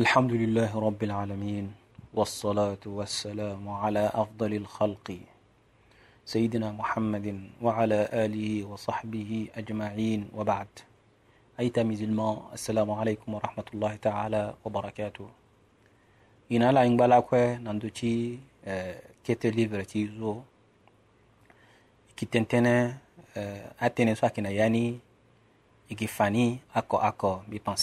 الحمد 0.00 0.32
لله 0.32 0.72
رب 0.86 0.96
العالمين 1.02 1.66
والصلاة 2.16 2.80
والسلام 2.86 3.60
على 3.68 4.08
أفضل 4.16 4.48
الخلق 4.64 5.08
سيدنا 6.24 6.72
محمد 6.72 7.26
وعلى 7.60 7.98
آله 8.24 8.50
وصحبه 8.64 9.30
أجمعين 9.60 10.20
وبعد 10.32 10.70
أي 11.60 11.68
تاميز 11.68 12.02
الماء 12.08 12.48
السلام 12.56 12.88
عليكم 12.90 13.28
ورحمة 13.28 13.68
الله 13.76 13.92
تعالى 14.08 14.42
وبركاته 14.64 15.26
إن 16.52 16.64
la 16.72 16.86
ingba 16.88 17.04
la 17.04 17.20
kwe 17.20 17.60
nando 17.60 17.92
ci 17.92 18.40
kete 19.20 19.52
livre 19.52 19.84
ci 19.84 20.08
zo 20.16 20.40
ki 22.16 22.24
tentene 22.24 22.96
أكو 25.92 26.06
so 27.36 27.44
akina 27.44 27.76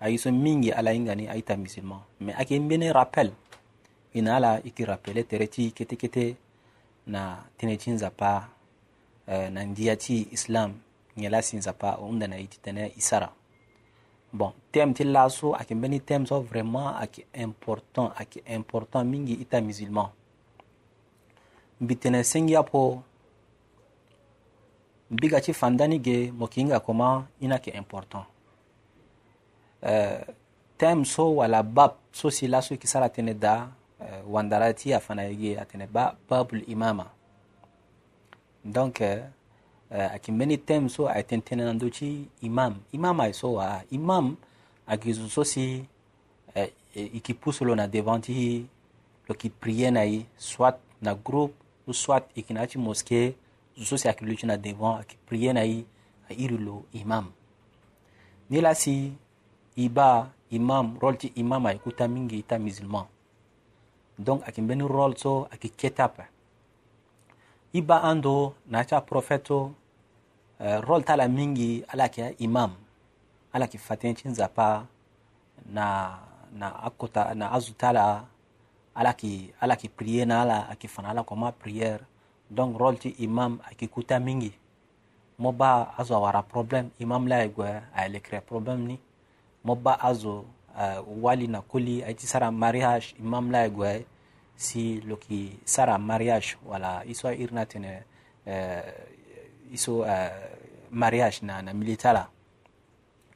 ayi 0.00 0.18
so 0.18 0.30
min 0.30 0.62
ye 0.62 0.70
ala 0.72 0.94
ingani 0.94 1.26
aita 1.26 1.56
musulman 1.58 1.98
me 2.20 2.32
ake 2.34 2.58
mbene 2.60 2.92
rappel 2.92 3.32
ina 4.14 4.36
ala 4.36 4.62
iki 4.62 4.84
rappele 4.84 5.24
tere 5.26 5.46
ti 5.50 5.70
kete 5.74 5.96
kete 5.98 6.36
na 7.06 7.42
tene 7.58 7.76
ti 7.76 7.90
nzapa 7.90 8.48
uh, 9.26 9.48
na 9.50 9.60
ndia 9.64 9.96
ti 9.96 10.28
islam 10.30 10.78
nyela 11.18 11.42
si 11.42 11.56
nzapa 11.56 11.90
hunda 11.98 12.26
na 12.30 12.38
iti 12.38 12.58
tene 12.62 12.94
i 12.94 13.00
sara 13.02 13.26
bon 14.32 14.52
thème 14.72 14.94
ti 14.94 15.04
laa 15.04 15.28
so 15.28 15.54
ayeke 15.54 15.74
mbeni 15.74 15.98
thème 16.00 16.26
so 16.26 16.40
vraiment 16.40 16.94
ayeke 17.00 17.26
important 17.34 18.12
ayeke 18.20 18.38
important 18.54 19.02
mingi 19.10 19.34
i 19.42 19.44
ta 19.50 19.58
musulman 19.60 20.06
mbi 21.80 21.94
tene 21.96 22.22
sengi 22.24 22.54
apo 22.56 23.02
mbi 25.10 25.26
ga 25.28 25.40
ti 25.40 25.52
fanda 25.52 25.86
ni 25.88 25.98
ge 25.98 26.30
mo 26.30 26.44
yeke 26.46 26.60
hinga 26.60 26.80
koma 26.80 27.26
ni 27.40 27.48
na 27.48 27.54
yeke 27.58 27.74
important 27.74 28.26
Euh, 29.84 30.18
tem 30.76 31.04
so 31.04 31.30
wala 31.38 31.62
bab 31.62 31.94
so 32.12 32.30
sila 32.30 32.62
so 32.62 32.74
kisara 32.76 33.06
atene 33.06 33.34
da 33.34 33.70
euh, 34.02 34.22
wandarati 34.26 34.92
afana 34.94 35.22
yegi 35.22 35.56
atene 35.56 35.86
ba 35.86 36.16
babul 36.28 36.62
imama 36.66 37.06
donc 38.64 39.00
euh, 39.00 39.22
aki 39.90 40.32
meni 40.32 40.58
tem 40.58 40.88
so 40.88 41.06
ayten 41.06 41.42
tene 41.42 41.62
nando 41.62 41.88
ti 41.90 42.28
imam 42.42 42.72
e 42.74 42.78
imam 42.96 43.20
ay 43.20 43.32
so 43.32 43.52
waa 43.52 43.82
imam 43.90 44.36
ayeki 44.86 45.12
zo 45.12 45.28
so 45.28 45.44
si 45.44 45.86
e 46.54 46.72
yeki 46.94 47.34
pu 47.34 47.52
so 47.52 47.64
lo 47.64 47.74
na 47.74 47.86
devant 47.86 48.20
ti 48.20 48.66
lo 49.28 49.34
yeki 49.34 49.50
prie 49.50 49.90
na 49.90 50.02
e 50.06 50.26
soit 50.36 50.74
na 51.02 51.14
groupe 51.14 51.54
ou 51.86 51.92
soit 51.94 52.22
e 52.34 52.40
yeki 52.42 52.54
na 52.54 52.60
ya 52.66 52.66
ti 52.66 52.78
mosqué 52.78 53.34
zo 53.78 53.84
so 53.84 53.96
si 53.96 54.08
ayeki 54.08 54.24
lo 54.26 54.34
ti 54.34 54.46
na 54.46 54.56
devant 54.56 54.96
ayeki 54.98 55.16
prie 55.26 55.52
na 55.54 55.62
e 55.66 55.84
airi 56.30 56.58
lo 56.58 56.82
imam 56.94 57.30
ni 58.50 58.58
la 58.60 58.74
si 58.74 59.14
i 59.78 59.86
ba 59.88 60.26
imam 60.50 60.98
role 60.98 61.16
ti 61.16 61.30
imam 61.38 61.66
ayeke 61.66 61.82
kuta 61.84 62.08
mingi 62.10 62.38
i 62.42 62.42
ta 62.42 62.58
musulman 62.58 63.06
donc 64.18 64.42
ayeke 64.42 64.60
mbeni 64.62 64.82
role 64.96 65.14
so 65.16 65.46
ayeke 65.50 65.68
kye 65.78 65.90
ti 65.90 66.02
ape 66.02 66.24
i 67.72 67.80
ba 67.82 68.02
ando 68.02 68.54
na 68.66 68.78
yâ 68.82 68.84
ti 68.86 68.94
aprofète 68.98 69.46
so 69.48 69.70
uh, 70.60 70.78
role 70.82 71.04
ti 71.04 71.12
ala 71.12 71.28
mingi 71.28 71.84
ala 71.88 72.04
yeke 72.10 72.34
imam 72.42 72.74
ala 73.52 73.64
yeke 73.64 73.78
fa 73.78 73.94
tënë 73.96 74.14
ti 74.18 74.28
nzapa 74.28 74.86
na, 75.70 75.86
na 76.58 76.66
akota 76.88 77.34
na 77.38 77.46
azo 77.54 77.72
ti 77.78 77.86
ala 77.86 78.26
ala 78.98 79.14
yeke 79.14 79.54
ala 79.62 79.74
yeke 79.78 79.94
prier 79.94 80.26
na 80.26 80.42
ala 80.42 80.58
ayeke 80.74 80.88
fa 80.90 81.02
na 81.02 81.10
ala 81.14 81.22
koma 81.22 81.52
prière 81.52 82.02
donc 82.50 82.74
role 82.78 82.98
ti 82.98 83.14
imam 83.22 83.60
ayeke 83.70 83.86
kuta 83.86 84.18
mingi 84.18 84.50
mo 85.38 85.52
ba 85.52 85.94
azo 85.94 86.18
awara 86.18 86.42
problème 86.42 86.90
imam 86.98 87.28
la 87.30 87.36
aye 87.36 87.48
gue 87.48 87.78
ayele 87.94 88.18
crée 88.20 88.40
problème 88.42 88.82
ni 88.86 88.98
mobba 89.64 90.00
azo 90.00 90.38
uh, 90.76 91.02
walina 91.24 91.62
koli 91.62 92.02
ayti 92.04 92.26
sara 92.26 92.50
mariage 92.50 93.06
imam 93.18 93.50
laye 93.50 93.70
goye 93.70 94.04
si 94.56 95.00
loki 95.00 95.58
sara 95.64 95.98
mariage 95.98 96.56
wala 96.66 97.04
iso 97.06 97.32
irna 97.32 97.66
tene 97.66 98.04
euh, 98.46 98.78
uh, 98.78 99.74
iso 99.74 99.98
uh, 99.98 100.26
mariage 100.90 101.38
na, 101.42 101.62
na 101.62 101.72
militala 101.74 102.28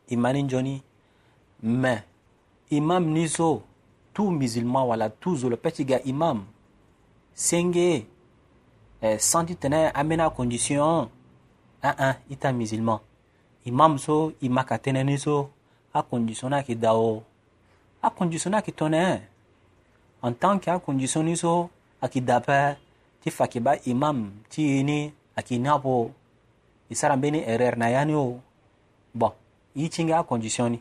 imani 0.09 0.43
joni 0.43 0.83
mais 1.63 2.03
imam 2.71 3.05
niso 3.13 3.63
tout 4.15 4.31
musulman 4.31 4.87
wala 4.89 5.11
tout 5.11 5.37
zolo 5.37 5.57
petit 5.57 5.85
ga 5.85 5.99
imam 6.05 6.45
senge 7.35 8.07
eh, 9.03 9.19
santi 9.19 9.55
tene 9.57 9.91
amena 9.95 10.31
condition 10.31 11.09
ah 11.83 11.95
ah 11.99 12.17
ita 12.31 12.53
musulman 12.53 12.99
imam 13.65 13.99
so 13.99 14.33
imaka 14.41 14.79
tene 14.79 15.05
ni 15.05 15.19
so 15.19 15.51
akondisiona 15.95 16.57
yeke 16.57 16.75
da 16.75 16.93
o 16.95 17.23
akondisiona 18.03 18.57
yeke 18.57 18.73
tongana 18.73 19.15
e 19.15 19.21
en 20.23 20.33
tant 20.35 20.59
que 20.61 20.71
akondisioni 20.71 21.37
so 21.37 21.71
ayeke 22.01 22.21
da 22.21 22.37
ape 22.37 22.79
ti 23.23 23.31
fa 23.31 23.45
yeke 23.45 23.61
ba 23.61 23.75
imam 23.85 24.33
ti 24.49 24.63
ye 24.63 24.83
ni 24.83 25.13
ayeke 25.37 25.59
ni 25.59 25.69
apo 25.69 26.11
e 26.91 26.95
sara 26.95 27.17
mbeni 27.17 27.39
erreur 27.41 27.77
na 27.77 27.89
ya 27.91 28.05
ni 28.05 28.15
o 28.15 28.41
bon 29.15 29.33
ye 29.75 29.89
ti 29.89 30.05
nga 30.05 30.19
acondition 30.19 30.71
ni 30.73 30.81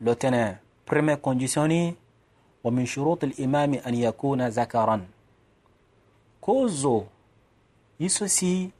lo 0.00 0.14
tene 0.14 0.58
première 0.84 1.20
condition 1.20 1.68
ni 1.68 1.96
wa 2.64 2.70
min 2.70 2.86
shurut 2.86 3.22
limami 3.22 3.80
an 3.84 3.94
yakuna 3.94 4.50
zakaran 4.50 5.06
ko 6.40 6.68
zo 6.68 7.06
ye 7.98 8.08
so 8.08 8.28
si 8.28 8.70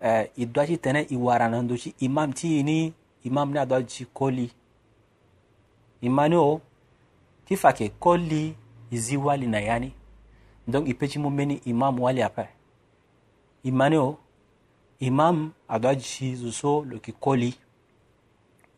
eh, 0.00 0.30
e 0.36 0.46
doit 0.46 0.66
ti 0.68 0.78
tene 0.78 1.06
e 1.10 1.16
wara 1.16 1.48
na 1.48 1.62
ndö 1.62 1.76
ti 1.78 1.94
imam 1.98 2.32
ti 2.32 2.56
ye 2.56 2.62
ni 2.62 2.94
imam 3.24 3.50
ne 3.50 3.60
adɔ 3.60 3.82
dzi 3.82 4.04
koli 4.14 4.50
imanio 6.02 6.60
kifa 7.46 7.72
ke 7.72 7.88
koli 7.98 8.54
izi 8.90 9.16
wali 9.16 9.46
na 9.46 9.58
yani 9.60 9.92
donc 10.68 10.88
ipeti 10.88 11.18
mu 11.18 11.30
meni 11.30 11.60
imam 11.64 12.00
wali 12.00 12.20
apɛ 12.22 12.46
imanio 13.64 14.18
imam 15.00 15.52
adɔ 15.68 15.94
dzi 15.96 16.34
zoso 16.36 16.84
loki 16.84 17.12
koli 17.12 17.54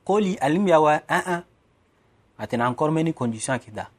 koli 0.04 0.34
alimiyawa 0.36 1.00
an 1.08 1.22
an 1.26 1.42
atena 2.38 2.68
encore 2.68 2.90
meni 2.92 3.12
condition 3.12 3.58
ki 3.58 3.70
da 3.70 3.90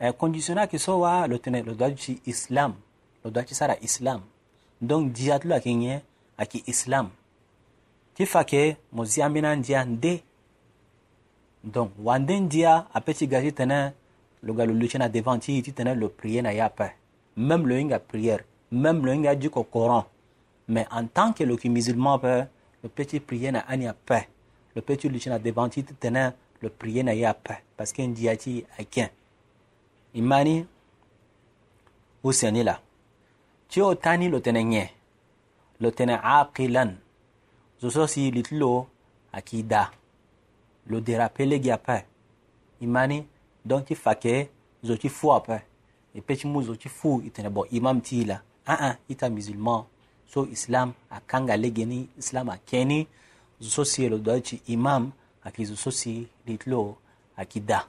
eh, 0.00 0.12
condition 0.12 0.54
na 0.56 0.66
ki 0.66 0.78
so 0.78 0.98
wa 1.00 1.26
lo 1.26 1.38
tene 1.38 1.62
lo 1.62 1.72
dɔ 1.72 1.92
dzi 1.94 2.20
islam 2.24 2.74
lo 3.24 3.30
dɔ 3.30 3.44
dzi 3.44 3.54
sara 3.54 3.76
islam 3.80 4.22
donc 4.80 5.12
dzi 5.12 5.30
atulu 5.32 5.54
aki 5.54 5.74
nyɛ 5.74 6.00
aki 6.38 6.62
islam 6.66 7.10
hifake 8.20 8.76
mozi 8.92 9.22
ambina 9.22 9.56
ndia 9.56 9.84
nde 9.84 10.22
donc 11.64 11.90
wande 12.04 12.40
ndia 12.40 12.94
apeti 12.94 13.26
ga 13.26 13.40
ti 13.42 13.52
tene 13.52 13.92
lo 14.42 14.52
ga 14.54 14.66
lo 14.66 14.72
lutie 14.74 14.98
na 14.98 15.08
devant 15.08 15.42
ti 15.42 15.62
ti 15.62 15.72
tene 15.72 15.94
lo 15.94 16.12
na 16.42 16.50
ye 16.52 16.60
ape 16.62 16.92
même 17.36 17.66
lo 17.66 17.76
hinga 17.76 17.98
prière 17.98 18.44
même 18.72 19.02
lo 19.06 19.12
hinga 19.12 19.34
duko 19.34 19.64
coran 19.64 20.02
mais 20.68 20.86
en 20.90 21.06
tant 21.06 21.32
que 21.32 21.44
lo 21.44 21.56
musulman 21.64 22.14
ape 22.16 22.46
lo 22.82 22.88
peut 22.90 23.06
ti 23.06 23.20
na 23.52 23.66
ani 23.68 23.86
ape 23.86 24.28
lo 24.76 24.82
peut 24.82 24.98
ti 25.00 25.08
lutie 25.08 25.30
na 25.30 25.38
devant 25.38 25.70
ti 25.70 25.82
ti 25.84 25.94
tene 25.94 26.32
na 27.02 27.12
ye 27.14 27.24
ape 27.26 27.54
parce 27.76 27.90
que 27.92 28.02
ndia 28.02 28.36
ti 28.36 28.66
imani 30.12 30.14
e 30.14 30.20
ma 30.20 30.44
ni 30.44 30.66
use 32.24 32.52
la 32.62 32.80
ti 33.68 33.80
tani 34.02 34.28
lo 34.28 34.40
tene 34.40 34.62
nyen 34.64 34.88
lo 35.80 35.90
tene 35.90 36.18
aqilan 36.22 36.96
zo 37.82 37.90
so 37.90 38.06
si 38.06 38.30
liti 38.30 38.54
lo 38.56 38.86
ayeke 39.32 39.62
da 39.62 39.90
lo 40.86 41.00
derape 41.00 41.46
lege 41.46 41.72
ape 41.72 42.04
e 42.80 42.86
ma 42.86 43.06
ni 43.06 43.24
donc 43.64 43.86
ti 43.86 43.94
fa 43.94 44.14
ke 44.14 44.48
zo 44.84 44.96
ti 44.96 45.08
fu 45.08 45.32
ape 45.32 45.62
e 46.14 46.20
peut 46.20 46.36
ti 46.38 46.46
mu 46.46 46.62
zo 46.62 46.76
ti 46.76 46.88
fu 46.88 47.22
e 47.24 47.30
tene 47.30 47.48
bo 47.48 47.66
imam 47.70 48.00
ti 48.00 48.24
la 48.24 48.34
aa 48.36 48.76
ah, 48.76 48.86
ah, 48.90 48.96
i 49.08 49.14
ta 49.16 49.30
musulman 49.30 49.84
so 50.26 50.44
islam 50.52 50.92
akanga 51.10 51.56
lege 51.56 51.84
ni 51.86 52.08
islam 52.18 52.50
akee 52.50 52.84
ni 52.84 53.06
zo 53.60 53.70
so 53.70 53.84
si 53.84 54.04
e 54.04 54.08
lo 54.08 54.18
doge 54.18 54.40
ti 54.42 54.60
imam 54.66 55.10
ayeke 55.42 55.64
zo 55.64 55.76
so 55.76 55.90
si 55.90 56.28
liti 56.46 56.70
lo 56.70 56.96
ayeke 57.36 57.60
da 57.64 57.86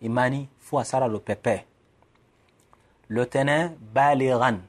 e 0.00 0.08
ma 0.08 0.28
ni 0.30 0.48
fu 0.58 0.78
asara 0.78 1.08
lo 1.08 1.18
pepe 1.18 1.64
lo 3.10 3.24
tënë 3.26 3.74
baligan 3.94 4.62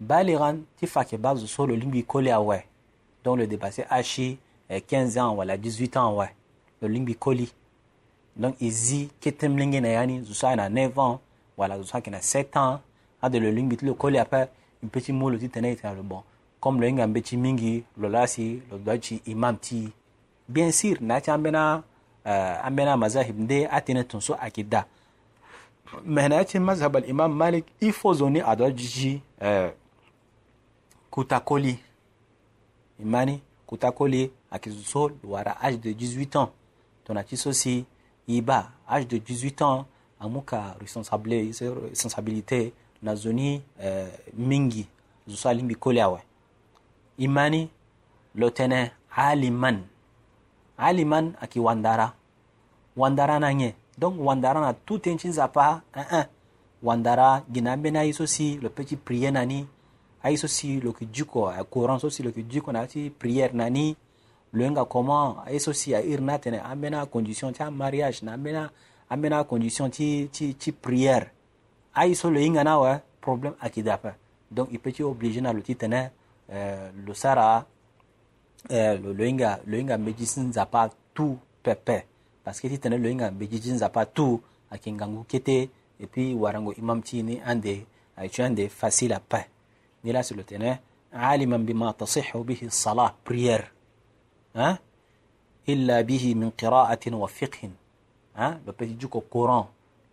baligan 0.00 0.66
ti 0.76 0.86
fa 0.86 1.00
yeke 1.00 1.16
ba 1.16 1.34
zo 1.34 1.46
so 1.46 1.66
lo 1.66 1.74
lingbi 1.74 2.04
koli 2.04 2.30
awe 2.30 2.64
donc 3.28 3.36
le 3.38 3.46
dépasser 3.46 3.84
à 3.90 4.00
15 4.80 5.18
ans 5.18 5.34
voilà, 5.34 5.56
18 5.58 5.96
ans 5.98 6.16
ouais, 6.16 6.34
le 6.80 6.88
lingbi 6.88 7.14
koli 7.14 7.52
donc 8.40 8.54
izi 8.62 9.08
ketem 9.20 9.58
lingi 9.58 9.80
n'ayani, 9.82 10.14
yani 10.16 10.26
zusa 10.26 10.56
na 10.56 10.70
9 10.70 10.98
ans 10.98 11.20
voilà, 11.58 11.76
wala 11.76 12.00
qui 12.00 12.10
na 12.10 12.22
7 12.22 12.56
ans 12.56 12.80
a 13.20 13.28
de 13.28 13.36
le 13.38 13.50
lingbi 13.50 13.76
le 13.82 13.92
koli 13.92 14.16
après 14.18 14.48
un 14.82 14.86
petit 14.88 15.12
mot 15.12 15.28
le 15.28 15.38
titene 15.38 15.66
était 15.66 15.92
le 15.94 16.00
bon 16.02 16.22
comme 16.60 16.80
le 16.80 16.88
ngam 16.90 17.12
beti 17.12 17.36
mingi 17.36 17.84
le 17.98 18.08
lasi 18.08 18.62
le 18.70 18.78
dochi 18.78 19.20
imam 19.26 19.58
ti 19.58 19.90
bien 20.48 20.70
sûr 20.72 20.96
na 21.02 21.20
ti 21.20 21.30
ambena 21.30 21.82
eh, 22.24 22.54
ambena 22.64 22.96
mazahib 22.96 23.40
nde 23.40 23.66
atene 23.70 24.04
tunso 24.04 24.36
akida 24.40 24.86
mais 26.04 26.28
na 26.28 26.44
ti 26.44 26.58
mazhab 26.58 26.96
al 26.96 27.08
imam 27.10 27.34
malik 27.36 27.66
il 27.80 27.92
faut 27.92 28.14
à 28.22 28.50
adoji 28.50 29.20
euh, 29.42 29.68
kutakoli 31.10 31.76
imani 33.00 33.40
kutakole 33.66 34.30
akizo 34.50 35.10
luara 35.24 35.56
âge 35.62 35.76
de 35.78 35.92
18 35.92 36.36
ans 36.40 36.48
tona 37.04 37.22
ti 37.24 37.36
so 37.36 37.52
si 37.52 37.84
e 38.26 38.40
ba 38.40 38.72
âge 38.90 39.06
de 39.06 39.16
18 39.18 39.62
ans 39.62 39.84
amu 40.20 40.40
ka 40.42 40.76
responsabilité 40.80 42.72
na 43.02 43.14
zo 43.14 43.32
ni 43.32 43.62
euh, 43.82 44.08
mingi 44.36 44.86
zo 45.28 45.36
so 45.36 45.48
alingbi 45.48 45.74
kole 45.74 46.02
awe 46.02 46.22
e 47.18 47.28
mani 47.28 47.68
lo 48.34 48.50
tene 48.50 48.90
aliman 49.16 49.82
aliman 50.78 51.34
ayeke 51.40 51.60
wandara 51.60 52.12
wandara 52.96 53.38
na 53.38 53.54
nyen 53.54 53.72
donc 53.98 54.14
wandara 54.20 54.60
na 54.60 54.74
tout 54.74 54.98
tënë 55.04 55.16
ti 55.18 55.28
nzapa 55.28 55.82
uh 55.96 56.02
-uh. 56.02 56.24
wandara 56.82 57.42
gi 57.52 57.60
na 57.60 57.72
ambeni 57.72 57.98
aye 57.98 58.12
so 58.12 58.26
si 58.26 58.58
lo 58.60 58.68
peut 58.70 58.86
ti 58.88 58.96
prie 58.96 59.30
na 59.30 59.44
ni 59.46 59.66
ay 60.22 60.36
so 60.36 60.48
siloki 60.48 61.06
juko 61.06 61.48
a 61.48 61.64
courant 61.64 62.00
so 62.00 62.10
siloki 62.10 62.42
jiko 62.44 62.72
na 62.72 62.86
ti 62.86 63.10
prière 63.10 63.52
nani 63.54 63.96
loyenga 64.52 64.84
comment 64.84 65.38
ay 65.46 65.58
so 65.60 65.72
si 65.72 65.94
airi 65.94 66.22
na 66.22 66.38
tene 66.38 66.58
condition 67.12 67.52
ti 67.52 67.62
mariage, 67.70 68.22
na 68.22 68.32
amena 68.34 68.70
ambena 69.10 69.44
condition 69.44 69.90
ti 69.90 70.28
ti 70.32 70.54
ti 70.54 70.72
prière 70.72 71.30
ay 71.94 72.14
so 72.14 72.30
lo 72.30 72.38
hinga 72.40 72.64
na 72.64 73.00
problème 73.20 73.54
akidapa, 73.60 74.14
donc 74.50 74.68
il 74.72 74.78
peut 74.78 74.92
ti 74.92 75.02
obligé 75.02 75.40
na 75.40 75.52
lo 75.52 75.60
ti 75.60 75.76
tene 75.76 76.10
euh, 76.50 76.90
lo 77.06 77.14
sara 77.14 77.64
euh, 78.70 78.94
lo 78.98 79.24
hinga 79.24 79.60
lo 79.66 79.76
hinga 79.78 79.98
mbeji 79.98 80.26
si 80.26 80.40
tout 81.14 81.36
pepe 81.62 82.06
parce 82.44 82.60
que 82.60 82.68
ti 82.68 82.78
tene 82.78 82.98
lo 82.98 83.08
hinga 83.08 83.30
mbeji 83.30 83.60
ti 83.60 83.72
tout 84.14 84.40
ayeke 84.70 84.92
ngangu 84.92 85.24
kete 85.24 85.70
puis 86.10 86.34
warango 86.34 86.72
imam 86.74 87.02
ti 87.02 87.22
ni 87.22 87.40
ande 87.44 87.86
ayeke 88.16 88.34
ti 88.34 88.42
ande 88.42 88.68
facile 88.68 89.18
pas. 89.28 89.44
دلاسلوتينه 90.08 90.70
عالما 91.24 91.58
بما 91.68 91.88
تصح 92.00 92.28
به 92.48 92.60
الصلاة 92.70 93.10
بريير 93.28 93.62
ها 94.58 94.68
إلا 95.72 95.96
به 96.10 96.24
من 96.40 96.48
قراءة 96.62 97.04
وفقه 97.22 97.62
ها 98.38 98.48
لبتجيكو 98.64 99.18
قرآن 99.34 99.66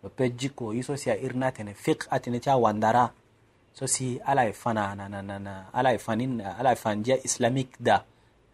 لبتجيكو 0.04 0.64
يسوع 0.78 0.96
سير 1.04 1.32
ناتنا 1.42 1.72
فقه 1.84 2.06
أتنا 2.16 2.38
تا 2.44 2.54
واندرا 2.62 3.06
سوسي 3.80 4.08
على 4.28 4.44
فنا 4.62 4.84
نا 4.98 5.04
نا 5.14 5.20
نا 5.46 5.54
على 5.76 5.92
فنين 6.06 6.32
على 6.60 6.72
فنجا 6.82 7.16
إسلاميك 7.28 7.70
دا 7.86 7.96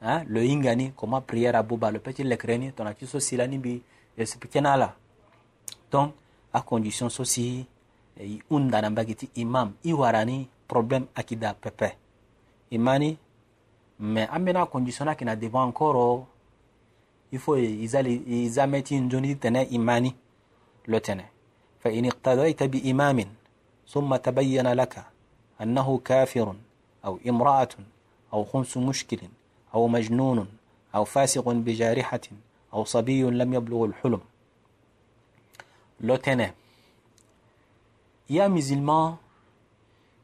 ها 0.04 0.14
لينغاني 0.34 0.86
كما 0.98 1.18
بريير 1.26 1.54
أبو 1.62 1.74
بالو 1.82 1.98
بتجي 2.02 2.22
لكرني 2.32 2.68
تونا 2.78 2.94
يسوع 3.02 3.18
سيلاني 3.28 3.58
بي 3.64 3.74
يسبيكنا 4.18 4.70
لا 4.80 4.88
تون 5.92 6.08
أكونديشن 6.58 7.08
سوسي 7.18 7.52
يوندا 8.50 8.78
نبغيتي 8.86 9.26
إمام 9.42 9.68
يوارني 9.90 10.40
problème 10.72 11.06
akida 11.14 11.54
pepe 11.54 11.96
imani 12.70 13.16
me 14.00 14.20
an 14.32 14.40
bena 14.44 14.66
conditionna 14.66 15.14
kina 15.14 15.36
dépend 15.36 15.64
encore 15.69 16.26
il 17.32 17.38
faut 17.38 17.56
ils 17.56 18.44
izameti 18.46 19.00
njoni 19.00 19.36
tene 19.36 19.62
imani 19.70 20.14
lo 20.86 21.00
tene 21.00 21.24
fa 21.80 21.90
in 21.90 22.04
iqtadaita 22.04 22.69
bi 22.69 22.78
imamin 22.78 23.26
ثم 23.88 24.16
تبين 24.16 24.72
لك 24.72 25.04
أنه 25.60 25.98
كافر 26.04 26.54
أو 27.04 27.18
امرأة 27.28 27.68
أو 28.32 28.44
خمس 28.44 28.76
مشكل 28.76 29.20
أو 29.75 29.88
مجنون 29.88 30.48
أو 30.94 31.04
فاسق 31.04 31.48
بجارحة 31.52 32.20
أو 32.75 32.84
صبي 32.84 33.22
لم 33.22 33.54
يبلغ 33.54 33.84
الحلم 33.84 34.20
لو 36.00 36.16
تنه 36.16 36.54
يا 38.30 38.48
musulman 38.48 39.18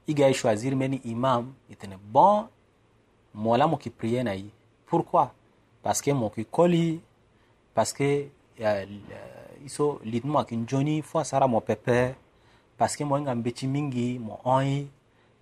igaye 0.09 0.35
choisir 0.35 0.75
meni 0.77 1.01
imam 1.05 1.53
itene 1.71 1.97
bon 2.13 2.47
mola 3.35 3.67
mo 3.69 3.77
ki 3.77 3.91
prier 3.91 4.25
na 4.25 4.33
yi 4.35 4.49
pourquoi 4.87 5.35
parce 5.83 6.01
que 6.01 6.11
mo 6.11 6.31
ki 6.31 6.45
koli 6.51 7.01
parce 7.75 7.93
que 7.93 8.09
uh, 8.59 8.89
iso 9.65 10.01
litu 10.05 10.27
mo 10.27 10.39
aki 10.39 10.57
njoni 10.57 11.03
fo 11.03 11.19
asara 11.21 11.47
mo 11.47 11.61
pepe 11.61 12.15
parce 12.79 12.97
que 12.97 13.05
mo 13.05 13.19
hinga 13.19 13.35
mbeti 13.35 13.67
mingi 13.67 14.19
mo 14.19 14.41
onyi 14.45 14.89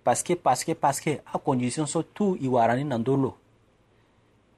parce 0.03 0.21
que 0.23 0.33
parce 0.33 0.65
que 0.65 0.73
parce 0.73 0.99
que 0.99 1.15
acondition 1.33 1.85
so 1.85 2.03
tu 2.03 2.35
i 2.41 2.47
warani 2.47 2.83
na 2.83 2.97
ndö 2.97 3.15
lo 3.15 3.37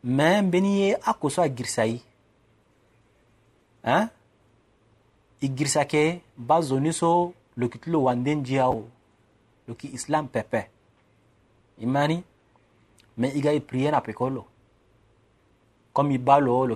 me 0.03 0.41
mbeni 0.41 0.73
ye 0.81 0.97
ako 1.05 1.29
so 1.29 1.41
agirisa 1.41 1.85
yi 1.85 2.01
hein 3.85 4.09
i 5.41 5.47
girisa 5.49 5.85
ke 5.85 6.21
ba 6.37 6.61
zoni 6.61 6.93
so 6.93 7.33
lokitu 7.57 7.91
lo 7.91 8.03
wande 8.03 8.35
ndia 8.35 8.69
o 8.69 8.87
yoki 9.69 9.87
islam 9.93 10.27
pepe 10.27 10.61
imani 11.79 12.23
me 13.17 13.27
igai 13.35 13.59
prier 13.61 13.91
na 13.91 14.01
pekolo 14.01 14.43
comme 15.93 16.11
ibalo 16.13 16.65
lo 16.65 16.75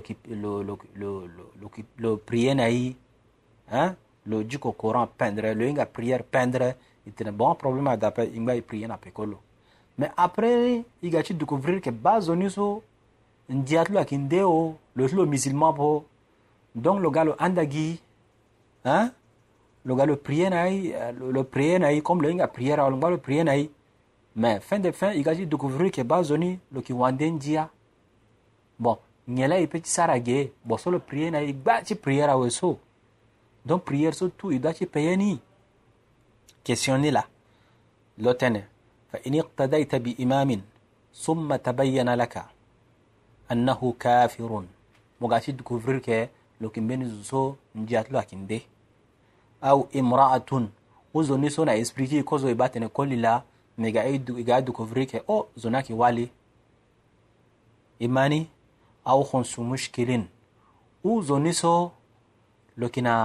lo 0.62 0.62
lo 0.62 0.78
lo 0.94 1.44
lo, 1.60 1.68
lo 1.98 2.16
prier 2.16 2.54
na 2.56 2.68
i 2.70 2.94
hein 3.72 3.96
lo 4.26 4.42
jiko 4.44 4.72
coran 4.72 5.08
pendre 5.18 5.54
lo 5.54 5.64
inga 5.66 5.86
prier 5.86 6.22
pendre 6.22 6.76
un 7.06 7.32
bon 7.32 7.54
problème 7.54 7.96
da 7.98 8.10
pe 8.10 8.24
inga 8.34 8.54
prier 8.62 8.88
na 8.88 8.96
pekolo 8.98 9.38
mais 9.98 10.12
après 10.16 10.84
iga 11.02 11.22
ci 11.24 11.34
découvrir 11.34 11.80
que 11.80 11.90
bazoniso 11.90 12.82
ndiatlo 13.48 13.98
akindeo 13.98 14.78
lo 14.96 15.02
lo 15.12 15.26
musulman 15.26 15.74
po 15.74 16.04
donc 16.74 17.00
lo 17.02 17.10
galo 17.10 17.34
andagi 17.38 18.00
hein 18.84 19.10
lo 19.84 19.94
ga 19.96 20.04
lo 20.06 20.16
prier 20.16 20.50
na 20.50 20.68
lo, 21.12 21.44
prier 21.44 21.78
na 21.80 21.92
comme 22.00 22.22
lo 22.22 23.10
lo 23.10 23.18
prier 23.18 23.68
fin 24.60 24.78
de 24.82 24.92
fin 24.92 25.12
e 25.12 25.22
ga 25.22 25.34
découvrir 25.34 25.90
que 25.90 26.02
ba 26.02 26.22
lo 26.70 26.82
ki 26.82 26.92
wande 26.92 27.28
bon 28.78 28.96
ngela 29.28 29.60
y 29.60 29.64
e 29.64 29.66
peut 29.66 29.84
bon 30.64 30.76
so 30.78 30.90
lo 30.90 30.98
prier 31.00 31.30
ti 31.84 31.96
so 32.50 32.78
donc 33.64 33.84
prier 33.84 34.12
so 34.14 34.28
tout 34.28 34.50
e 34.52 34.58
doit 34.58 34.74
ti 34.74 34.86
payer 34.86 35.16
ni 35.16 35.38
question 36.62 36.98
ni 36.98 37.10
la 37.10 37.24
lo 38.18 38.34
fa 38.38 39.18
in 39.24 39.34
iqtadaita 39.34 39.98
bi 39.98 40.14
imamin 40.18 40.60
summa 41.12 41.58
tabayyana 41.58 42.16
laka 42.16 42.48
annahu 43.50 43.92
kafirun 43.98 44.66
mo 45.20 45.28
ga 45.28 45.40
ti 45.40 45.52
découvrir 45.52 46.28
lo 46.60 46.70
ki 46.70 46.80
mbeni 46.80 47.22
so 47.24 47.56
lo 47.74 48.18
akinde 48.18 48.62
au 49.64 49.88
imraatun 49.92 50.68
ozoni 51.14 51.50
so 51.50 51.64
na 51.64 51.74
expliquer 51.74 52.24
kozo 52.24 52.48
e 52.48 52.54
ba 52.54 52.68
tene 52.68 52.88
koli 52.88 53.16
la 53.16 53.42
me 53.78 53.90
ga 53.92 54.02
ga 54.44 54.60
découvrir 54.60 55.06
que 55.06 55.22
oh 55.28 55.46
zona 55.56 55.82
ki 55.82 55.92
wali 55.94 56.30
imani 58.00 58.50
au 59.04 59.24
khonsu 59.24 59.62
mushkilin 59.64 60.24
uzoni 61.04 61.52
so 61.54 61.92
lokina 62.76 63.24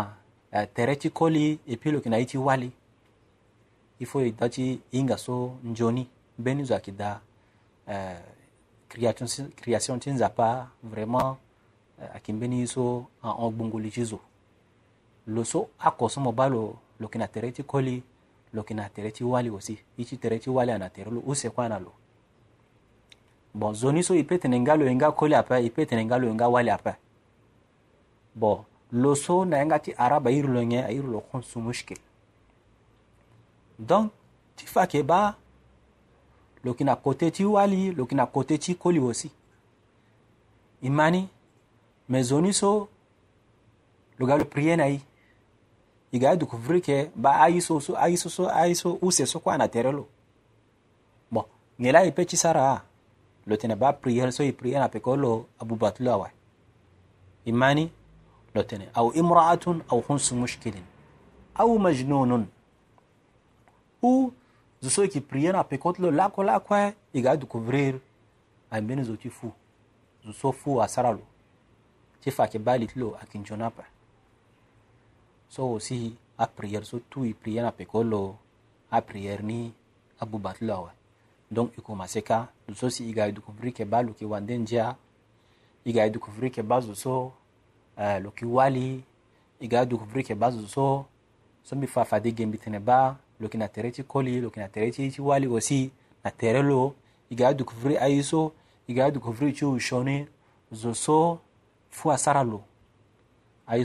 uh, 0.52 0.60
eh, 0.62 0.68
tere 0.74 0.96
ti 0.96 1.10
koli 1.10 1.60
e 1.68 1.76
puis 1.78 1.92
lokina 1.92 2.18
ye 2.18 2.26
ti 2.26 2.38
wali 2.38 2.72
i 4.00 4.06
faut 4.06 4.22
e 4.22 4.32
da 4.32 4.50
ti 4.50 4.82
hinga 4.92 5.18
so 5.18 5.56
nzoni 5.64 6.08
mbeni 6.40 6.64
zo 6.64 6.74
ayeke 6.74 6.92
da 6.92 7.20
eh, 7.88 8.20
création 9.62 10.00
ti 10.00 10.10
nzapa 10.12 10.68
vraiment 10.84 11.36
eh, 12.02 12.12
ayeke 12.12 12.34
mbeni 12.34 12.60
ye 12.60 12.68
so 12.68 13.06
ahon 13.24 13.52
gbongoli 13.54 13.92
ti 13.92 14.04
zo 14.04 14.20
lo 15.30 15.44
so 15.46 15.70
akɔsɔmɔ 15.80 16.32
ba 16.34 16.50
lo 16.50 16.78
lo 17.00 17.08
kina 17.08 17.28
tere 17.28 17.52
ti 17.52 17.64
koli 17.64 18.04
lo 18.54 18.64
kina 18.64 18.90
tere 18.90 19.12
ti 19.12 19.24
wali 19.24 19.50
osi 19.50 19.78
i 19.98 20.06
ti 20.06 20.18
tere 20.18 20.40
ti 20.40 20.50
wali 20.50 20.72
ana 20.72 20.90
tere 20.90 21.10
lo 21.12 21.22
u 21.28 21.36
seko 21.36 21.62
ana 21.62 21.80
lo 21.80 21.92
bon 23.54 23.74
zoni 23.76 24.04
so 24.04 24.14
i 24.16 24.24
peut 24.24 24.40
tene 24.42 24.58
nga 24.60 24.76
lo 24.76 24.86
e 24.86 24.94
nga 24.96 25.12
koli 25.12 25.36
ape 25.36 25.54
i 25.62 25.70
peut 25.70 25.86
tene 25.88 26.04
nga 26.06 26.18
lo 26.18 26.28
e 26.30 26.34
nga 26.34 26.50
wali 26.50 26.70
ape 26.70 26.94
bon 28.36 28.66
lo 28.92 29.16
so 29.16 29.44
na 29.46 29.58
yanga 29.58 29.76
e 29.78 29.80
ti 29.80 29.94
araba 29.98 30.32
iri 30.32 30.48
lo 30.48 30.62
nge 30.64 30.78
airi 30.84 31.08
lo 31.08 31.20
kun 31.20 31.44
su 31.44 31.60
mushkil 31.60 32.00
donc 33.78 34.12
ti 34.56 34.66
fa 34.66 34.82
yeke 34.82 35.04
ba 35.06 35.36
lo 36.64 36.72
yeke 36.72 36.84
na 36.84 36.96
côté 36.96 37.32
ti 37.32 37.46
wali 37.46 37.92
lo 37.92 38.04
yeke 38.04 38.16
na 38.16 38.26
côté 38.26 38.58
ti 38.58 38.76
koli 38.78 39.00
aussi 39.00 39.30
e 40.82 40.90
mani 40.90 41.30
me 42.10 42.24
zoni 42.24 42.54
so 42.54 42.90
lo 44.18 44.26
ga 44.26 44.38
lo 44.38 44.46
prie 44.46 44.76
na 44.76 44.86
ye 44.88 45.00
iga 46.12 46.34
découvrir 46.36 46.82
ke 46.82 47.12
ba 47.16 47.38
ayiso 47.46 47.78
so 47.82 47.94
ayiso 47.94 48.30
so 48.30 48.50
ayiso 48.50 48.98
use 49.02 49.26
so 49.30 49.40
kuâ 49.40 49.58
na 49.58 49.68
tere 49.68 49.92
lo 49.92 50.08
bon 51.32 51.46
nge 51.82 51.92
la 51.92 52.04
e 52.04 52.12
peut 52.12 52.26
ti 52.26 52.38
sara 52.38 52.62
a 52.72 52.82
lo 53.46 53.56
tene 53.58 53.76
ba 53.76 53.94
prière 53.94 54.32
so 54.34 54.44
e 54.44 54.52
prière 54.52 54.80
na 54.80 54.90
peke 54.90 55.16
lo 55.16 55.46
abubatu 55.60 56.04
lo 56.04 56.12
awe 56.14 56.32
e 57.46 57.52
mani 57.52 57.92
lo 58.56 58.64
tene 58.64 58.90
au 58.94 59.14
imraatun 59.14 59.84
au 59.90 60.02
hunsu 60.02 60.36
mushkilin 60.36 60.82
au 61.56 61.80
majnunun 61.80 62.48
ou 64.02 64.34
zo 64.82 64.90
so 64.90 65.04
yeke 65.04 65.22
prière 65.22 65.54
na 65.54 65.64
peke 65.64 65.94
ti 65.94 66.02
lo 66.02 66.12
lako 66.12 66.44
lakue 66.44 66.94
e 67.14 67.22
ga 67.22 67.38
découvrir 67.38 68.00
ambeni 68.72 69.04
zo 69.04 69.16
ti 69.16 69.30
fu 69.30 69.52
zo 70.26 70.34
so 70.34 70.52
fu 70.52 70.82
asara 70.82 71.12
lo 71.14 71.22
ti 72.22 72.32
fa 72.32 72.44
yeke 72.44 72.58
ba 72.60 72.78
li 72.78 72.88
ti 72.88 73.00
lo 73.00 73.14
ayeke 73.16 73.38
nzoni 73.40 73.64
ape 73.64 73.84
so 75.50 75.72
aussi 75.74 76.16
a 76.38 76.48
prière 76.48 76.86
surtout 76.86 77.26
i 77.26 77.34
prière 77.34 77.64
na 77.64 77.72
peko 77.72 78.04
lo 78.04 78.36
a 78.92 79.02
prière 79.02 79.44
ni 79.44 79.74
abu 80.20 80.38
bati 80.38 80.66
donc 81.52 81.72
il 81.76 81.84
commencé 81.84 82.22
ka 82.22 82.50
lo 82.68 82.76
so 82.76 82.90
si 82.90 83.10
i 83.10 83.14
ga 83.14 83.32
découvrir 83.32 83.74
que 83.74 83.84
bas 83.84 84.04
lo 84.04 84.14
qui 84.14 84.26
wandenja 84.26 84.96
il 85.86 85.94
so 86.94 87.34
uh, 87.98 88.20
lo 88.22 88.32
wali 88.54 89.04
il 89.60 89.68
ga 89.68 89.86
découvrir 89.86 90.24
ke 90.24 90.34
ba 90.36 90.52
so 90.52 91.04
so 91.64 91.76
mi 91.76 91.88
fa 91.88 92.06
fade 92.06 92.30
ge 92.36 92.46
mbi 92.46 92.60
ba 92.80 93.18
lo 93.40 93.50
na 93.56 93.68
tere 93.68 93.92
koli 94.08 94.40
lo 94.40 94.52
na 94.56 94.70
wali 95.26 95.48
aussi 95.48 95.90
na 96.24 96.30
tere 96.32 96.62
lo 96.62 96.94
i 97.32 97.36
ga 97.36 97.54
découvrir 97.54 97.98
aye 98.02 98.22
so 98.24 98.54
i 98.88 98.94
du 98.94 99.12
découvrir 99.12 99.54
zo 100.72 100.94
so 100.94 101.40
fu 101.90 102.10
asaralo 102.12 102.64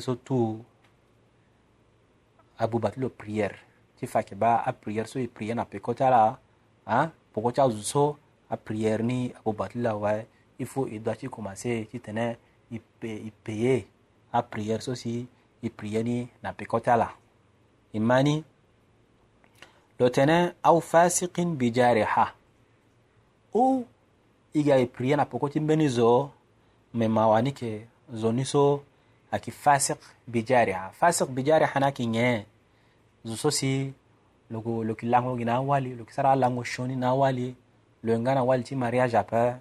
lo 0.06 0.14
tu 0.24 0.58
abubatilo 2.58 3.08
prière 3.10 3.58
ti 3.98 4.06
fa 4.06 4.20
yeke 4.20 4.34
ba 4.34 4.62
aprière 4.66 5.08
so 5.08 5.18
e 5.18 5.26
prière 5.26 5.54
na 5.56 5.64
peko 5.64 5.94
ti 5.94 6.02
ala 6.02 6.38
hein, 6.86 7.10
poko 7.32 7.50
ti 7.52 7.60
azo 7.60 7.82
so 7.82 8.16
aprière 8.50 9.02
ni 9.02 9.32
abubatilo 9.40 9.82
la 9.82 9.96
wai 9.96 10.26
il 10.58 10.66
faut 10.66 10.86
e 10.86 10.98
doit 10.98 11.16
ti 11.16 11.28
commencer 11.28 11.88
ti 11.90 12.00
tene 12.00 12.36
e 12.70 12.76
ipe, 12.76 13.32
paye 13.44 13.86
aprière 14.32 14.82
so 14.82 14.94
si 14.94 15.26
e 15.62 15.68
prière 15.70 16.04
ni 16.04 16.28
na 16.42 16.52
peko 16.52 16.80
ti 16.80 16.90
ala 16.90 17.10
e 17.92 17.98
ma 18.00 18.22
ni 18.22 18.42
lo 19.98 20.08
tene 20.10 20.54
au 20.62 20.80
fasikin 20.80 21.54
bijariha 21.56 22.34
ou 23.54 23.84
e 24.54 24.62
ga 24.62 24.78
e 24.78 24.86
prière 24.86 25.16
na 25.18 25.26
poko 25.26 25.48
ti 25.50 25.60
mbeni 25.60 25.88
zo 25.88 26.30
me 26.94 27.08
ma 27.08 27.26
wani 27.26 27.50
yeke 27.50 27.86
zo 28.14 28.30
ni 28.32 28.44
so 28.46 28.84
aki 29.34 29.50
fasiq 29.50 29.98
bijariha 30.30 30.90
fasiq 31.00 31.28
bijarihana 31.34 31.90
ki 31.92 32.06
ŋe 32.06 32.46
zuso 33.24 33.50
si 33.50 33.92
logo 34.50 34.82
loki 34.84 35.06
lango 35.06 35.34
gina 35.36 35.60
wali 35.60 35.94
loki 35.98 36.12
sara 36.12 36.34
lango 36.36 36.62
shoni 36.64 36.96
na 36.96 37.14
wali 37.14 37.54
lo 38.04 38.18
ngana 38.18 38.42
wali 38.44 38.62
ti 38.62 38.74
mariage 38.76 39.14
apa 39.18 39.58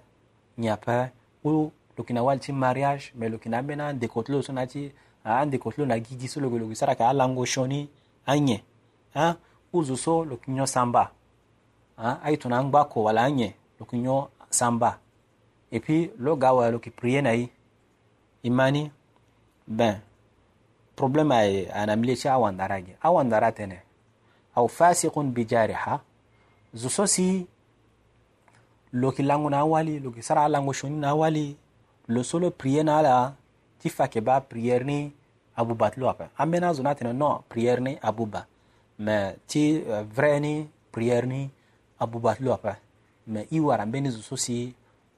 nyapa 0.58 1.08
u 1.44 1.70
loki 1.98 2.12
na 2.12 2.22
wali 2.22 2.40
ti 2.40 2.52
mariage 2.52 3.12
mais 3.16 3.30
loki 3.32 3.48
na 3.48 3.62
mbena 3.62 3.92
ndekotlo 3.92 4.42
so 4.42 4.52
na 4.52 4.66
ti 4.66 4.92
andekotlo 5.24 5.86
na 5.86 5.98
gigi 5.98 6.28
so 6.28 6.40
logo 6.40 6.58
loki 6.58 6.74
sara 6.76 6.94
ka 6.94 7.12
lango 7.12 7.44
shoni 7.44 7.88
anye 8.26 8.62
ha 9.14 9.34
uzu 9.72 9.96
so 9.96 10.24
loki 10.24 10.50
nyo 10.50 10.66
samba 10.66 11.10
ha 11.96 12.20
ai 12.22 12.36
tuna 12.36 12.62
ngba 12.64 12.84
ko 12.84 13.02
wala 13.02 13.24
anye 13.24 13.54
loki 13.80 13.96
nyo 13.98 14.28
samba 14.50 14.98
et 15.72 15.86
lo 16.18 16.36
gawa 16.36 16.70
loki 16.70 16.90
prier 16.90 17.22
na 17.22 17.34
imani 18.42 18.90
ben 19.68 20.00
problème 20.96 21.32
ay 21.32 21.68
anamlicha 21.72 22.32
awandarage 22.34 22.96
awandaratene 23.02 23.78
au 24.54 24.68
fasiqun 24.68 25.24
bijariha 25.30 26.00
zusosi 26.74 27.46
loki 28.92 29.22
langu 29.22 29.50
na 29.50 29.64
wali 29.64 30.00
loki 30.00 30.22
sara 30.22 30.48
langu 30.48 30.72
shoni 30.74 30.96
na 30.96 31.14
wali 31.14 31.56
lo 32.08 32.22
solo 32.22 32.50
prier 32.50 32.84
na 32.84 33.02
la 33.02 33.34
ti 33.78 33.88
fake 33.90 34.20
ba 34.20 34.40
prière 34.40 34.84
ni 34.84 35.12
abuba 35.56 35.90
ti 35.90 36.00
lo 36.00 36.08
ape 36.10 36.28
an 36.38 36.46
bena 36.50 36.72
zona 36.74 36.94
tene 36.94 37.12
non 37.12 37.40
prière 37.48 37.80
ni 37.80 37.98
abuba 38.02 38.46
mais 38.98 39.34
ti 39.46 39.82
euh, 39.86 40.02
vrai 40.02 40.40
ni 40.40 40.68
prière 40.92 41.26
ni 41.26 41.50
abuba 41.98 42.34
ti 42.36 42.42
lo 42.42 42.52
ape 42.52 42.76
mais 43.26 43.46
i 43.50 43.60
wara 43.60 43.82
ambeni 43.82 44.10
zo 44.10 44.20
so 44.22 44.36
si 44.36 44.74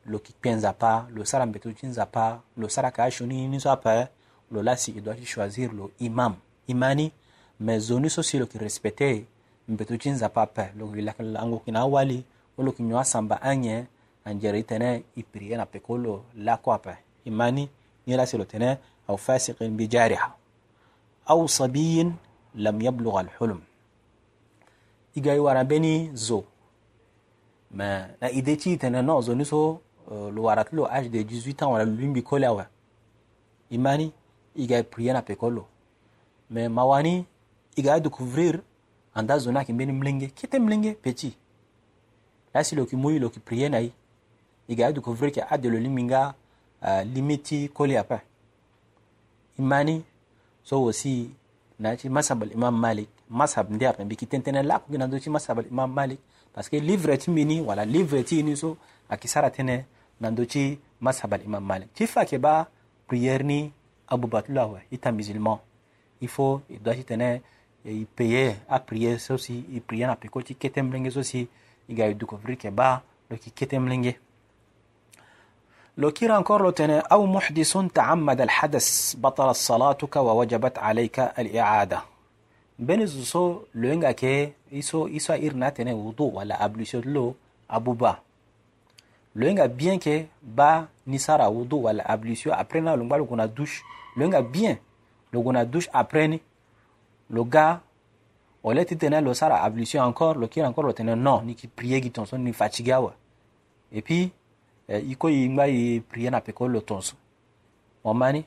lo 0.07 0.19
yekpe 0.19 0.51
nzapa 0.51 1.09
lo 1.11 1.25
sara 1.25 1.47
mbeto 1.47 1.73
ti 1.73 1.87
nzapa 1.87 2.41
lo 2.57 2.69
sara 2.69 2.91
ka 2.91 3.05
ashoni 3.05 3.49
ni 3.49 3.61
so 3.61 3.71
ape 3.71 4.09
lo 4.51 4.63
lasi 4.63 4.93
il 4.97 5.03
doit 5.03 5.15
choisir 5.25 5.73
le 5.73 5.85
imam 6.01 6.35
imani 6.69 7.13
mais 7.61 7.79
zoni 7.81 8.11
sosi 8.11 8.39
lo 8.39 8.47
ki 8.47 8.59
respecte 8.59 9.27
mbetu 9.69 9.99
chinza 9.99 10.29
pape 10.29 10.73
lo 10.79 10.89
ki 10.91 11.03
lango 11.25 11.59
kina 11.65 11.87
wali 11.87 12.25
wolo 12.57 12.73
ki 12.73 12.83
nyoa 12.83 13.05
samba 13.05 13.41
anye 13.43 13.87
anjere 14.25 14.63
tene 14.63 15.05
ipiriye 15.17 15.57
na 15.57 15.67
pekolo 15.67 16.25
la 16.37 16.57
kwape 16.57 16.95
imani 17.25 17.69
ni 18.07 18.17
lasi 18.17 18.39
lo 18.39 18.45
tene 18.45 18.79
au 19.09 19.17
fasiqin 19.19 19.71
bi 19.75 19.89
jariha 19.91 20.37
au 21.27 21.49
sabiyin 21.49 22.13
lam 22.55 22.81
yablugha 22.83 23.21
alhulm 23.21 23.61
igai 25.17 25.39
wara 25.39 25.65
beni 25.65 26.11
zo 26.15 26.45
ma 27.71 28.07
na 28.21 28.31
ide 28.31 28.57
tene 28.57 29.03
no 29.03 29.21
zoni 29.23 29.45
so 29.45 29.81
euh, 30.13 30.31
lo 30.31 30.43
waratlo 30.43 30.87
age 30.87 31.09
de 31.11 31.19
18 31.23 31.65
ans 31.65 31.73
wala 31.73 31.85
lumbi 31.85 32.23
kola 32.23 32.69
imani 33.71 34.13
iga 34.57 34.81
prier 34.83 35.13
na 35.15 35.23
pekolo 35.23 35.69
me 36.51 36.69
mawani 36.69 37.25
iga 37.77 38.01
découvrir 38.01 38.59
anda 39.15 39.39
zo 39.39 39.53
na 39.53 39.65
kimbeni 39.65 39.93
mlenge 39.93 40.27
kite 40.27 40.59
mlenge 40.59 40.95
petit 41.03 41.37
lasi 42.55 42.77
loki 42.77 42.97
moyi 42.97 43.19
loki 43.19 43.41
prier 43.41 43.69
na 43.71 43.81
i 43.81 43.93
iga 44.69 44.93
découvrir 44.93 45.31
ke 45.33 45.45
ade 45.51 45.69
lo 45.69 45.79
liminga 45.79 46.35
uh, 46.83 47.03
limiti 47.05 47.69
koli 47.69 47.97
apa 47.97 48.21
imani 49.59 50.03
so 50.65 50.83
wosi 50.83 51.31
na 51.79 51.97
ci 51.97 52.09
masabal 52.09 52.53
imam 52.53 52.75
malik 52.75 53.09
masab 53.29 53.71
ndi 53.71 53.87
apa 53.87 54.05
mbiki 54.05 54.27
tentene 54.27 54.63
la 54.63 54.79
ko 54.79 54.91
gina 54.93 55.09
do 55.09 55.19
ci 55.19 55.31
masabal 55.31 55.67
imam 55.71 55.93
malik 55.93 56.19
parce 56.53 56.71
que 56.71 56.77
livre 56.81 57.17
ti 57.19 57.31
mini 57.31 57.61
wala 57.61 57.85
livre 57.85 58.25
ti 58.25 58.43
ni 58.43 58.57
so 58.57 58.77
akisara 59.09 59.51
tene 59.51 59.85
nando 60.21 60.45
ci 60.45 60.79
masabal 61.01 61.43
imam 61.45 61.65
malik 61.65 61.89
ci 61.95 62.07
fa 62.07 62.25
ke 62.25 62.39
ba 62.39 62.69
prière 63.07 63.45
ni 63.45 63.73
Abu 64.09 64.29
Batla, 64.29 64.69
ouais, 64.69 64.87
il 64.91 64.95
était 64.97 65.11
musulman. 65.13 65.61
Il 66.21 66.29
faut, 66.29 66.63
il 66.71 66.81
doit 66.81 66.95
tenir, 66.95 67.41
il 67.85 68.07
payait 68.07 68.57
à 68.69 68.79
prier, 68.81 69.19
ça 69.19 69.35
aussi, 69.35 69.65
il 69.73 69.83
priait 69.83 70.05
à 70.05 70.17
Pekoti, 70.17 70.55
qui 70.55 70.67
était 70.67 70.83
mlingue, 70.83 71.11
ça 71.11 71.21
aussi, 71.21 71.49
il 71.89 72.01
a 72.01 72.09
eu 72.11 72.15
découvert 72.15 72.57
que 72.57 72.69
bah, 72.69 73.03
le 73.31 73.37
qui 73.37 73.51
était 73.65 73.79
mlingue. 73.79 74.15
لوكير 75.99 76.37
أنكور 76.39 76.63
لوتنا 76.63 76.99
أو 77.01 77.27
محدث 77.27 77.79
تعمد 77.95 78.41
الحدث 78.41 79.15
بطل 79.17 79.55
صلاتك 79.55 80.17
ووجبت 80.17 80.79
عليك 80.79 81.19
الإعادة 81.39 82.03
بين 82.79 83.07
زوسو 83.07 83.61
لوينغا 83.75 84.13
كي 84.13 84.53
إيسو 84.73 85.07
إيسو 85.07 85.33
إيرنا 85.33 85.69
تنا 85.69 85.95
وضو 85.95 86.31
ولا 86.31 86.65
أبليشو 86.65 86.99
لو 87.05 87.35
أبو 87.73 87.93
با 87.93 88.17
loyenga 89.37 89.69
bien 89.69 89.99
ke 89.99 90.27
ba 90.43 90.89
ni 91.07 91.19
sara 91.19 91.49
wudu 91.51 91.77
wala 91.85 92.03
ablution 92.05 92.53
après 92.59 92.81
na 92.81 92.97
longba 92.97 93.17
lokona 93.19 93.47
douche 93.47 93.83
loyenga 94.17 94.43
bien 94.43 94.77
lokona 95.33 95.65
douche 95.65 95.89
après 95.93 96.29
ni 96.29 96.41
lo 97.31 97.45
ga 97.45 97.81
ole 98.65 98.85
ti 98.85 98.97
tene 98.97 99.21
lo 99.21 99.35
sara 99.35 99.63
ablution 99.63 100.03
encore 100.09 100.39
lo 100.41 100.49
kiri 100.49 100.67
encore 100.67 100.87
lo 100.87 100.93
tene 100.93 101.15
non 101.15 101.45
ni 101.45 101.55
ki 101.55 101.69
prier 101.69 102.01
gi 102.03 102.11
tonso 102.11 102.37
ni 102.39 102.53
fatigue 102.53 102.93
awa 102.93 103.15
et 103.93 104.01
puis 104.01 104.31
eh, 104.89 105.01
i 105.11 105.15
koyi 105.17 105.49
ngba 105.49 105.69
i 105.69 106.01
prier 106.01 106.31
na 106.31 106.41
peko 106.41 106.69
lo 106.69 106.81
tonso 106.81 107.15
wamani 108.05 108.45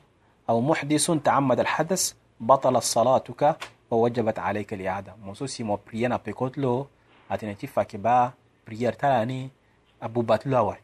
أو 0.50 0.60
محدث 0.60 1.10
تعمد 1.10 1.60
الحدث 1.60 2.12
بطل 2.40 2.82
صلاتك 2.82 3.56
ووجبت 3.90 4.38
عليك 4.38 4.74
الإعادة 4.74 5.14
موسو 5.22 5.46
سي 5.46 5.62
مو 5.64 5.78
بريانا 5.86 6.20
بيكوتلو 6.26 6.86
أتنتي 7.30 7.66
فاكبا 7.66 8.30
بريار 8.66 8.92
تاني 8.92 9.50
abubatu 10.00 10.48
lo 10.48 10.58
awa 10.58 10.76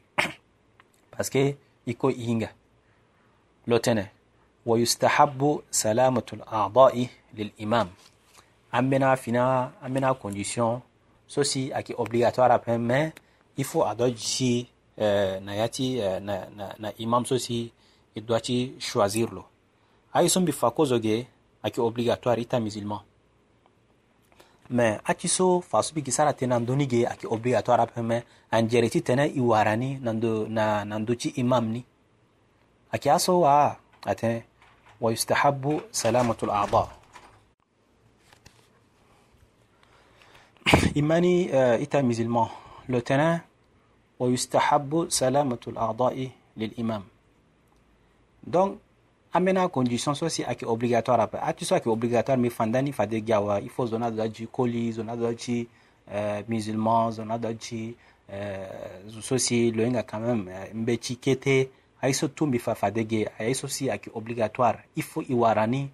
paske 1.10 1.56
iko 1.86 2.10
inga 2.10 2.48
lo 3.66 3.78
tene 3.78 4.06
wa 4.66 4.78
yustahabbu 4.78 5.62
salamatu 5.70 6.36
al-a'dha'i 6.36 7.08
lil 7.34 7.50
imam 7.58 7.88
amena 8.72 9.16
fina 9.16 9.72
amena 9.82 10.14
condition 10.14 10.80
sosi 11.26 11.72
aki 11.72 11.94
obligatoire 11.98 12.52
après 12.54 12.78
mais 12.78 13.12
il 13.56 13.64
faut 13.64 13.84
adoji 13.84 14.68
eh, 14.98 15.40
na 15.44 15.54
yati 15.54 15.96
eh, 15.98 16.20
na, 16.20 16.46
na, 16.56 16.74
na 16.78 16.92
imam 16.98 17.22
doit 17.22 17.72
idwachi 18.14 18.74
choisir 18.78 19.28
lo 19.32 19.44
ayi 20.12 20.28
sombi 20.28 20.52
fakozoge 20.52 21.26
aki 21.62 21.80
obligatoire 21.80 22.42
ita 22.42 22.60
musulman 22.60 23.00
me 24.70 24.76
mɛ 24.76 25.00
aciso 25.04 25.60
fasubi 25.60 26.02
gisarate 26.02 26.42
nando 26.46 26.74
nige 26.76 27.06
aki 27.06 27.26
me 27.26 27.54
apeme 27.56 28.22
anjereti 28.50 29.02
tene 29.02 29.26
iwarani 29.34 29.98
nando 30.02 30.46
na 30.48 30.84
nando 30.84 31.14
imam 31.36 31.64
ni 31.72 31.84
aki 32.92 33.08
aso 33.10 33.40
wa 33.40 33.76
ate 34.06 34.44
wa 35.00 35.10
yustahabu 35.10 35.80
salamatu 35.92 36.46
al-a'da 36.50 36.88
atene 40.66 41.80
ita 41.82 42.02
mizilmo 42.02 42.48
الأعضاء 42.88 43.04
إماني 43.10 43.40
wa 44.18 44.26
yustahabu 44.28 45.10
salamatu 45.10 45.70
al 45.70 45.76
سلامة 45.76 46.30
lil 46.56 46.72
imam 46.78 47.02
Donc, 48.46 48.78
an 49.32 49.44
bena 49.44 49.68
condition 49.68 50.14
so 50.14 50.28
si 50.28 50.44
ayeke 50.44 50.66
obligatoire 50.66 51.22
ape 51.22 51.38
ati 51.42 51.64
so 51.64 51.74
ayeke 51.74 51.88
obligatoire 51.90 52.40
mi 52.40 52.50
fanda 52.50 52.82
ni 52.82 52.92
fade 52.92 53.20
gi 53.26 53.32
awa 53.32 53.58
i 53.60 53.68
faut 53.68 53.86
zo 53.90 53.98
na 53.98 54.10
doit 54.10 54.32
ti 54.32 54.46
koli 54.46 54.92
zo 54.92 55.02
na 55.02 55.16
doit 55.16 55.36
ti 55.38 55.68
euh, 56.12 56.42
musulman 56.48 57.06
euh, 57.08 57.12
zo 57.12 57.24
na 57.24 57.38
doit 57.38 57.58
ti 57.58 57.96
euh, 58.32 59.20
so 59.20 59.38
si 59.38 59.70
loyenga 59.72 60.02
quand 60.02 60.20
même 60.20 60.48
euh, 60.48 60.74
mbe 60.74 60.98
ti 60.98 61.16
kete 61.16 61.68
aye 62.02 62.12
so 62.14 62.28
tumbi 62.28 62.58
fa 62.58 62.74
fade 62.74 63.04
ge 63.06 63.28
aye 63.38 63.54
so 63.54 63.68
si 63.68 63.90
ayeke 63.90 64.10
obligatoire 64.14 64.78
i 64.96 65.02
faut 65.02 65.24
i 65.28 65.34
wara 65.34 65.66
ni 65.66 65.88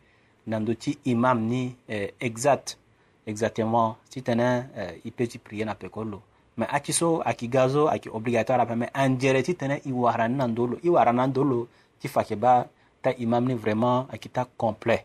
na 0.47 0.61
ndö 0.61 0.75
ti 0.75 0.99
imam 1.05 1.41
ni 1.47 1.77
euh, 1.91 2.09
exact 2.21 2.79
exactement 3.27 3.97
si 4.11 4.23
tene 4.23 4.69
euh, 4.77 4.93
i 5.05 5.11
peut 5.11 5.27
ti 5.29 5.39
prier 5.39 5.65
na 5.65 5.75
peko 5.75 6.05
lo 6.05 6.23
me 6.57 6.67
aki 6.69 6.93
so 6.93 7.23
ayeke 7.25 7.49
ga 7.49 7.69
zo 7.69 7.89
ayeke 7.89 8.11
obligatoire 8.13 8.63
ape 8.63 8.75
me 8.77 8.87
anzere 8.95 9.43
ti 9.43 9.55
tene 9.55 9.81
i 9.87 9.93
wara 9.93 10.29
ni 10.29 10.37
na 10.37 10.47
ndö 10.47 10.67
lo 10.69 10.79
i 10.85 10.89
wara 10.89 11.13
na 11.13 11.27
ndö 11.27 11.45
lo 11.45 11.69
ti 11.99 12.09
fa 12.09 12.21
yeke 12.21 12.37
ba 12.37 12.69
ta 13.03 13.11
imam 13.19 13.45
ni 13.45 13.55
vraiment 13.55 14.07
akita 14.09 14.47
complet 14.59 15.05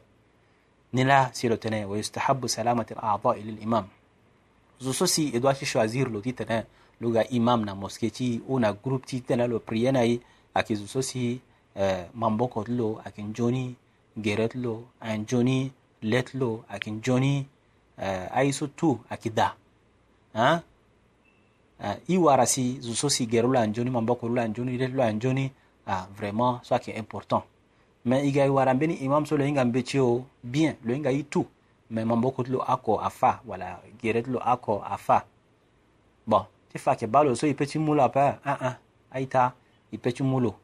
nila 0.94 1.32
lo 1.50 1.56
tene 1.58 1.84
wa 1.86 1.98
yustahabu 1.98 2.48
salamati 2.48 2.94
al-a'dha'i 2.94 3.42
lil 3.44 3.58
imam 3.62 3.86
zoso 4.80 5.06
si 5.08 5.32
e 5.34 5.40
doit 5.40 5.66
choisir 5.66 6.08
lo 6.10 6.20
titene 6.22 6.50
hein. 6.54 6.64
luga 7.02 7.24
imam 7.30 7.66
na 7.66 7.74
mosquée 7.76 8.12
ti 8.12 8.42
na 8.60 8.74
groupe 8.74 9.06
ti 9.06 9.22
tene 9.22 9.48
lo 9.48 9.60
prier 9.60 9.92
na 9.94 10.02
yi 10.04 10.22
aki 10.54 10.76
zoso 10.76 11.00
euh, 11.20 12.08
mamboko 12.14 12.64
lo 12.68 13.02
aki 13.06 13.24
njoni 13.24 13.76
geret 14.18 14.56
lo 14.56 14.84
akinjoni 15.00 15.26
joni 15.58 15.72
let 16.02 16.34
lo 16.34 16.64
aki 16.70 16.92
njoni 16.92 17.46
euh, 17.98 18.28
aiso 18.32 18.68
tu 18.68 19.00
akida. 19.10 19.56
da 20.34 20.42
hein 20.50 20.62
uh, 21.80 21.98
i 22.08 22.18
wara 22.18 22.46
si 22.46 22.80
si 23.10 23.26
geru 23.28 23.48
mamboko 23.92 24.30
la 24.30 24.48
njoni 24.48 24.78
letlo 24.78 25.04
lo 25.12 25.50
ah, 25.88 26.08
vraiment 26.18 26.60
so 26.64 26.78
qui 26.80 26.92
est 26.92 26.98
important 26.98 27.44
mais 28.08 28.24
i 28.26 28.32
ga 28.32 28.52
wara 28.52 28.74
mbeni 28.74 28.94
imamuso 28.94 29.38
lo 29.38 29.46
i 29.46 29.52
ga 29.52 29.66
mbe 29.66 29.84
tye 29.84 30.00
o 30.00 30.24
bien 30.44 30.76
lo 30.84 30.96
i 30.96 31.00
ga 31.00 31.12
i 31.12 31.24
tu 31.24 31.46
mɛ 31.92 32.02
mamboko 32.06 32.44
ti 32.44 32.52
lo 32.52 32.60
akɔ 32.64 32.96
a 33.04 33.10
fa 33.10 33.42
wala 33.48 33.80
gere 34.02 34.24
ti 34.24 34.32
lo 34.32 34.40
akɔ 34.40 34.80
a 34.84 34.98
fa 34.98 35.26
bon 36.28 36.46
ti 36.72 36.80
fa 36.80 36.96
ke 36.96 37.08
ba 37.08 37.24
lo 37.24 37.36
so 37.36 37.48
i 37.48 37.54
peti 37.54 37.80
mu 37.80 37.94
lo 37.96 38.04
apɛ 38.04 38.36
an 38.44 38.58
an 38.60 38.76
a 39.12 39.20
yi 39.20 39.28
ta 39.28 39.52
i 39.92 39.98
peti 39.98 40.24
mu 40.24 40.40
lo 40.40 40.56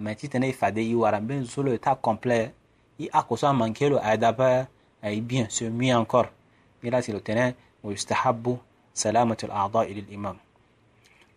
mɛ 0.00 0.16
ti 0.18 0.26
tɛnɛ 0.26 0.50
i 0.50 0.52
fa 0.52 0.70
de 0.70 0.80
i 0.82 0.94
wara 0.94 1.20
mbeni 1.20 1.46
so 1.46 1.62
lo 1.62 1.72
i 1.72 1.78
ta 1.78 1.94
complet 1.94 2.50
i 2.98 3.06
akɔ 3.10 3.36
so 3.38 3.46
a 3.46 3.52
manke 3.54 3.88
lo 3.90 3.98
a 4.02 4.10
yi 4.12 4.18
da 4.18 4.32
pɛ 4.32 4.66
a 5.02 5.10
yi 5.10 5.20
bien 5.20 5.46
se 5.50 5.64
mieux 5.70 5.94
encore 5.98 6.26
i 6.82 6.90
la 6.90 7.00
ti 7.02 7.12
lo 7.12 7.18
tɛnɛ 7.18 7.54
o 7.82 7.90
yustahabu 7.90 8.58
salamatu 8.94 9.46
al-a'dha'i 9.46 9.94
lil 9.94 10.10
imam 10.12 10.36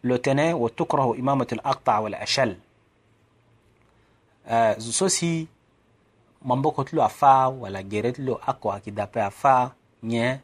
lo 0.04 0.16
tɛnɛ 0.18 0.54
wa 0.58 0.70
tukrahu 0.70 1.16
imamatu 1.18 1.54
al-aqta' 1.56 2.02
wal 2.02 2.16
ashal 2.18 2.56
uh, 4.50 4.74
zo 4.78 4.92
so 4.92 5.06
si 5.08 5.48
mamboko 6.46 6.84
ti 6.84 6.96
lo 6.96 7.04
afa 7.04 7.50
wala 7.50 7.84
gere 7.84 8.12
ti 8.12 8.22
lo 8.22 8.40
ako 8.46 8.72
ayeke 8.72 8.92
dape 8.92 9.20
afa 9.22 9.74
nyen 10.04 10.40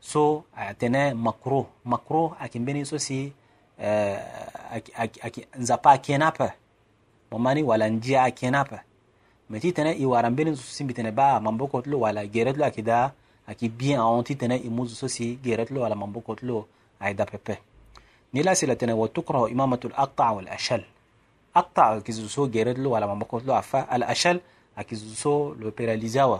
so 0.00 0.44
atene 0.56 1.14
makro 1.14 1.66
makro 1.84 2.36
ayeke 2.40 2.58
mbeni 2.60 2.86
so 2.86 2.98
si 2.98 3.32
uh, 3.80 5.12
nzapa 5.58 5.90
akien 5.90 6.22
ape 6.22 6.52
mo 7.32 7.38
mani 7.38 7.62
wala 7.62 7.88
nzia 7.88 8.22
akien 8.22 8.54
ape 8.54 8.78
me 9.48 9.60
ti 9.60 9.72
tene 9.72 9.96
e 10.00 10.04
wara 10.06 10.30
mbeni 10.30 10.56
so 10.56 10.62
si 10.62 10.84
mbi 10.84 10.94
tene 10.94 11.10
ba 11.10 11.40
mamboko 11.40 11.82
ti 11.82 11.90
lo 11.90 12.00
wala 12.04 12.26
gere 12.26 12.52
ti 12.52 12.58
lo 12.58 12.64
ayeke 12.64 12.82
da 12.82 13.12
ayeke 13.48 13.68
bien 13.68 13.98
ahon 13.98 14.24
ti 14.24 14.34
tene 14.36 14.56
e 14.60 14.68
mu 14.68 14.86
zo 14.86 14.94
so 14.94 15.08
si 15.08 15.36
gere 15.42 15.64
ti 15.66 15.72
lo 15.74 15.80
wala 15.80 15.94
mamboko 15.94 16.34
ti 16.36 16.44
lo 16.46 16.68
ayeke 17.00 17.16
dapepe 17.16 17.54
ni 18.32 18.42
la 18.42 18.54
sila 18.54 18.76
tene 18.76 18.92
wa 18.92 19.08
tukrahu 19.08 19.48
imamatu 19.48 19.88
al 19.88 19.96
aqta 20.04 20.32
wal 20.32 20.48
ashal 20.48 20.84
حتى 21.54 21.80
أكيزوسو 21.80 22.48
جيرد 22.48 22.78
له 22.78 22.88
ولا 22.90 23.06
ما 23.06 23.14
بكون 23.14 23.42
له 23.46 23.58
أفا 23.58 23.78
على 23.80 24.04
أشل 24.10 24.40
أكيزوسو 24.78 25.52
لو 25.54 25.70
بيراليزا 25.70 26.24
وا 26.24 26.38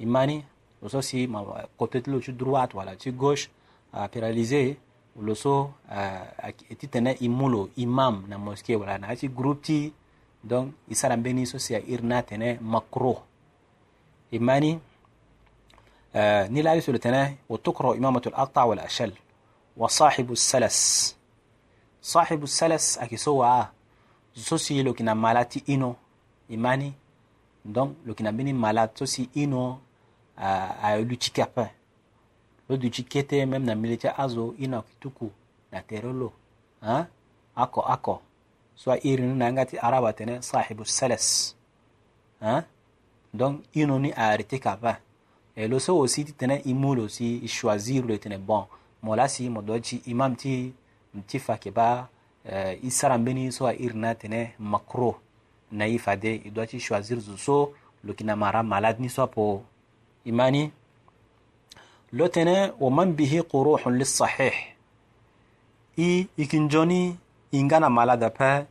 إيماني 0.00 0.44
لوسو 0.82 1.00
سي 1.00 1.26
ما 1.26 1.66
كوتت 1.78 2.08
له 2.08 2.20
شو 2.20 2.32
دروات 2.32 2.74
ولا 2.74 2.96
شو 2.98 3.10
غوش 3.10 3.48
آه، 3.94 4.06
بيراليزا 4.14 4.74
ولوسو 5.16 5.66
آه، 5.88 6.50
أتي 6.70 6.86
تنا 6.86 7.14
إيمولو 7.22 7.68
إمام 7.78 8.26
نا 8.28 8.36
موسكي 8.36 8.76
ولا 8.76 8.96
نا 8.96 9.14
شو 9.14 9.28
غروب 9.38 9.62
تي 9.62 9.92
دون 10.44 10.72
إسلام 10.92 11.22
بيني 11.22 11.44
سو 11.44 11.58
سي 11.58 11.76
إيرنا 11.76 12.20
تنا 12.20 12.58
مكرو 12.62 13.16
إيماني 14.34 14.78
آه، 16.14 16.48
نيلاريس 16.48 16.88
ولتنا 16.88 17.34
وتقرأ 17.48 17.94
إمامة 17.98 18.22
الأقطع 18.26 18.64
والأشل 18.64 19.12
وصاحب 19.76 20.32
السلس 20.32 21.16
صاحب 22.02 22.42
السلس 22.42 22.98
أكيسوا 22.98 23.66
so 24.40 24.58
si 24.58 24.82
lo 24.82 24.94
yina 24.98 25.14
mala 25.14 25.44
ti 25.44 25.62
ino 25.66 25.96
e 26.48 26.56
mani 26.56 26.92
donc 27.64 27.96
lo 28.06 28.14
yina 28.18 28.32
mbeni 28.32 28.52
mala 28.52 28.88
so 28.94 29.06
si 29.06 29.28
ino 29.34 29.80
ayolu 30.82 31.16
ti 31.16 31.30
kape 31.30 31.66
lo 32.68 32.76
duti 32.76 33.02
kete 33.04 33.46
même 33.46 33.64
na 33.64 33.74
mbele 33.74 33.96
ti 33.96 34.08
azo 34.08 34.54
i 34.60 34.66
na 34.66 34.76
yeke 34.76 34.92
tuku 35.00 35.30
na 35.72 35.80
tere 35.82 36.12
lo 36.12 36.32
hein? 36.80 37.04
oko 37.56 37.80
oko 37.80 38.20
so 38.74 38.90
airi 38.92 39.22
ni 39.22 39.34
na 39.34 39.44
yanga 39.44 39.64
ti 39.66 39.78
araba 39.78 40.12
tene 40.12 40.42
sahibu 40.42 40.84
seles 40.84 41.56
hein? 42.40 42.62
donc 43.34 43.64
i 43.74 43.86
no 43.86 43.98
ni 43.98 44.12
aarete 44.12 44.58
kapa 44.58 45.00
e 45.56 45.68
lo 45.68 45.78
so 45.78 45.96
aussi 45.96 46.24
ti 46.24 46.32
tene 46.32 46.60
i 46.64 46.74
mu 46.74 46.94
lo 46.94 47.08
si 47.08 47.38
i 47.40 47.48
choisir 47.48 48.04
lo 48.04 48.12
e 48.14 48.18
tene 48.18 48.38
bon 48.38 48.66
mo 49.02 49.14
la 49.16 49.28
si 49.28 49.48
mo 49.48 49.62
do 49.62 49.78
ti 49.80 50.02
i 50.06 50.14
ma 50.14 50.28
mi 50.28 50.36
ti 50.36 50.74
mi 51.14 51.22
ti 51.24 51.38
fa 51.38 51.52
yeke 51.52 51.70
ba 51.70 52.08
Euh, 52.52 52.76
i 52.84 52.90
sara 52.90 53.18
mbeni 53.18 53.52
so 53.52 53.66
a 53.66 53.72
iri 53.72 53.98
na 53.98 54.14
tene 54.14 54.50
makro 54.58 55.14
na 55.72 55.84
i 55.86 55.98
fade 55.98 56.34
i 56.44 56.50
doit 56.50 56.70
ti 56.70 56.78
choisir 56.80 57.18
zo 57.20 57.36
so 57.36 57.56
lo 58.04 58.10
yeke 58.12 58.24
na 58.24 58.36
mara 58.36 58.62
malade 58.62 59.00
ni 59.02 59.08
so 59.08 59.22
apo 59.22 59.62
i 60.24 60.32
ma 60.32 60.50
ni 60.50 60.70
lo 62.12 62.28
tene 62.28 62.70
waman 62.80 63.12
bihi 63.12 63.42
quruhun 63.42 63.98
lisahih 63.98 64.52
i 65.98 66.26
yeke 66.38 66.58
nzoni 66.58 67.16
hinga 67.50 67.80
na 67.80 67.90
malade 67.90 68.24
ape 68.26 68.66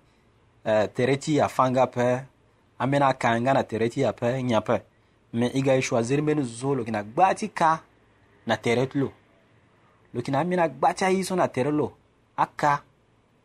uh, 0.66 0.86
tere 0.94 1.18
ti 1.18 1.42
afanga 1.42 1.84
ape 1.84 2.24
ambeni 2.80 3.06
aka 3.06 3.36
hinga 3.36 3.54
na 3.54 3.64
tere 3.64 3.90
ti 3.90 4.06
ape 4.06 4.44
nyen 4.44 4.56
ape 4.58 4.80
me 5.34 5.52
i 5.54 5.62
ga 5.62 5.76
e 5.76 5.82
choisir 5.82 6.22
mbeni 6.22 6.42
zo 6.44 6.58
so 6.58 6.76
lo 6.76 6.80
yeke 6.82 6.92
na 6.92 7.04
gbaa 7.04 7.34
ti 7.36 7.48
ka 7.50 7.80
na 8.48 8.58
tere 8.58 8.88
ti 8.88 9.00
lo 9.00 9.12
lo 10.14 10.20
yeke 10.20 10.32
na 10.32 10.40
ambeni 10.40 10.62
agba 10.62 10.94
ti 10.94 11.06
aye 11.06 11.24
so 11.24 11.36
na 11.36 11.48
tere 11.48 11.72
lo 11.72 11.92
aka 12.38 12.80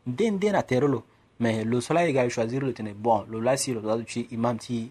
den 0.07 0.39
den 0.39 0.53
na 0.53 0.63
tere 0.63 0.89
lo 0.89 1.03
mais 1.39 1.65
lo 1.65 1.81
sola 1.81 2.03
ye 2.03 2.13
ga 2.13 2.29
choisir 2.29 2.63
lo 2.63 2.73
tene 2.73 2.95
bon 2.95 3.27
lo 3.29 3.41
la 3.41 3.57
si 3.57 3.73
lo 3.73 3.81
da 3.81 4.03
ci 4.05 4.27
imam 4.33 4.57
ti 4.59 4.91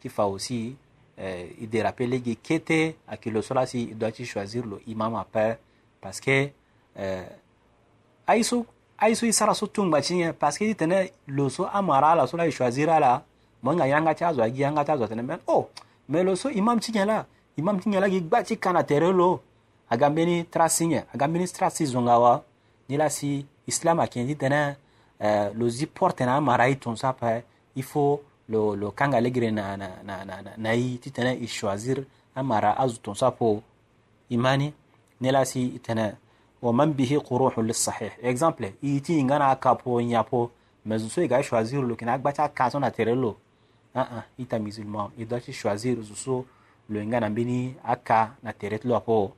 ti 0.00 0.08
fa 0.08 0.22
aussi 0.22 0.76
eh, 1.16 1.54
i 1.60 1.66
dérape 1.66 2.00
lege 2.06 2.36
kete 2.42 2.96
ayeke 3.08 3.30
lo 3.30 3.42
so 3.42 3.54
la 3.54 3.66
si 3.66 3.88
i 3.90 3.94
doit 3.94 4.12
ti 4.12 4.24
choisir 4.24 4.64
lo 4.66 4.78
imam 4.86 5.14
ape 5.16 5.58
parce 6.00 6.20
que 6.20 6.52
eh, 6.96 7.24
ai 8.26 8.42
so 8.44 8.66
ai 8.98 9.14
so 9.16 9.26
i 9.26 9.32
sara 9.32 9.54
so 9.54 9.66
tongba 9.66 10.00
ti 10.02 10.14
nyen 10.14 10.32
parce 10.34 10.58
que 10.58 10.64
ti 10.66 10.74
tene 10.74 11.12
lo 11.26 11.48
so 11.48 11.68
amara 11.72 12.08
ala 12.10 12.26
so 12.26 12.36
la 12.36 12.44
e 12.46 12.50
choisir 12.52 12.90
ala 12.90 13.24
mo 13.62 13.72
nga 13.74 13.86
yanga 13.86 14.14
ti 14.14 14.24
azo 14.24 14.42
agi 14.42 14.60
yanga 14.62 14.84
ti 14.84 14.90
azo 14.90 15.06
tene 15.06 15.22
men 15.22 15.38
oh 15.46 15.68
me 16.08 16.22
lo 16.22 16.36
so 16.36 16.50
imam 16.50 16.78
ti 16.78 16.92
nyen 16.92 17.06
la 17.06 17.26
imam 17.56 17.80
ti 17.80 17.88
nyen 17.88 18.00
la 18.00 18.08
gi 18.10 18.20
gba 18.20 18.42
ti 18.44 18.58
ka 18.58 18.72
na 18.72 18.82
tere 18.84 19.12
lo 19.12 19.40
aga 19.88 20.10
mbeni 20.10 20.44
tra 20.50 20.68
si 20.68 20.86
nyen 20.86 21.04
aga 21.14 21.28
mbeni 21.28 21.46
tra 21.48 21.70
si 21.70 21.86
zonga 21.86 22.18
wa 22.18 22.42
gilasi 22.92 23.46
islam 23.66 24.00
akenji 24.00 24.34
tene 24.36 24.76
eh, 25.20 25.50
lo 25.56 25.68
zipor 25.68 26.14
tene 26.14 26.28
amarai 26.32 26.76
ton 26.76 26.96
sape 26.96 27.44
il 27.76 27.82
faut 27.82 28.20
lo, 28.48 28.74
lo 28.76 28.90
kanga 28.90 29.20
legire 29.20 29.50
na, 29.50 29.76
na, 29.76 29.88
na, 30.04 30.24
na, 30.24 30.40
na, 30.42 30.50
nayi 30.58 30.98
ti 30.98 31.10
tene 31.10 31.32
i 31.40 31.46
choisir 31.48 32.04
amara 32.36 32.76
azu 32.78 32.98
ton 33.02 33.14
sapo 33.14 33.62
imani 34.30 34.72
nilasi 35.20 35.62
itene 35.76 36.14
waman 36.62 36.92
bihi 36.94 37.18
quruhu 37.20 37.62
lisahih 37.62 38.12
exemple 38.22 38.74
iti 38.82 39.18
ingana 39.18 39.56
kapo 39.56 40.00
nyapo 40.02 40.50
mais 40.84 41.02
zuso 41.02 41.22
iga 41.22 41.42
choisir 41.42 41.82
lo 41.82 41.96
kina 41.96 42.12
agbacha 42.12 42.48
kaso 42.48 42.78
na 42.80 42.90
tere 42.90 43.14
lo 43.14 43.28
uh 43.94 44.00
ah, 44.00 44.04
-uh, 44.10 44.18
ah, 44.18 44.24
ita 44.38 44.58
musulman 44.58 45.10
i 45.18 45.24
doit 45.24 45.50
choisir 45.52 46.02
zuso 46.02 46.44
lo 46.90 47.00
ingana 47.02 47.30
mbini 47.30 47.74
aka 47.84 48.36
na 48.42 48.52
tere 48.52 48.78
ti 48.78 48.88
lo 48.88 48.96
apo 48.96 49.32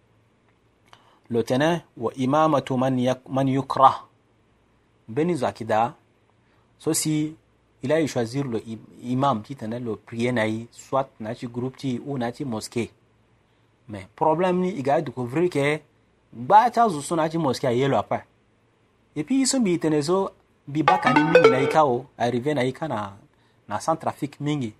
lo 1.30 1.42
tene 1.42 1.82
wa 1.96 2.12
imamatu 2.14 2.76
man 2.76 3.48
yukrah 3.48 4.02
beni 5.08 5.34
zakida 5.34 5.94
so 6.78 6.94
si 6.94 7.34
ila 7.82 7.98
yi 7.98 8.08
choisir 8.08 8.46
lo 8.46 8.60
imam 9.02 9.42
ti 9.42 9.54
tene 9.54 9.78
lo 9.78 9.96
prier 9.96 10.32
na 10.34 10.44
yi 10.44 10.68
soit 10.70 11.06
na 11.20 11.34
ti 11.34 11.46
groupe 11.48 11.78
ti 11.78 12.00
ou 12.06 12.18
na 12.18 12.32
ti 12.32 12.44
mosquée 12.44 12.90
mais 13.88 14.06
problème 14.16 14.60
ni 14.60 14.68
i 14.70 14.82
ga 14.82 15.00
découvrir 15.00 15.48
ke 15.50 15.82
gbaa 16.34 16.70
ti 16.70 16.80
azo 16.80 17.00
so 17.00 17.16
na 17.16 17.28
ti 17.28 17.38
mosquée 17.38 17.68
aye 17.68 17.88
lo 17.88 17.96
ape 17.96 18.20
et 19.16 19.24
puis 19.24 19.40
i 19.42 19.46
so 19.46 19.60
mbi 19.60 19.78
tene 19.78 20.02
so 20.02 20.30
mbi 20.68 20.82
baka 20.82 21.12
ni 21.12 21.24
mingi 21.24 21.50
na 21.50 21.58
ye 21.58 21.68
ka 21.68 21.84
o 21.84 22.04
arrivé 22.18 22.54
na 22.54 22.62
ye 22.62 22.72
ka 22.72 22.88
na, 22.88 23.16
na 23.68 23.80
sans 23.80 23.96
trafic 23.96 24.40
mingi 24.40 24.74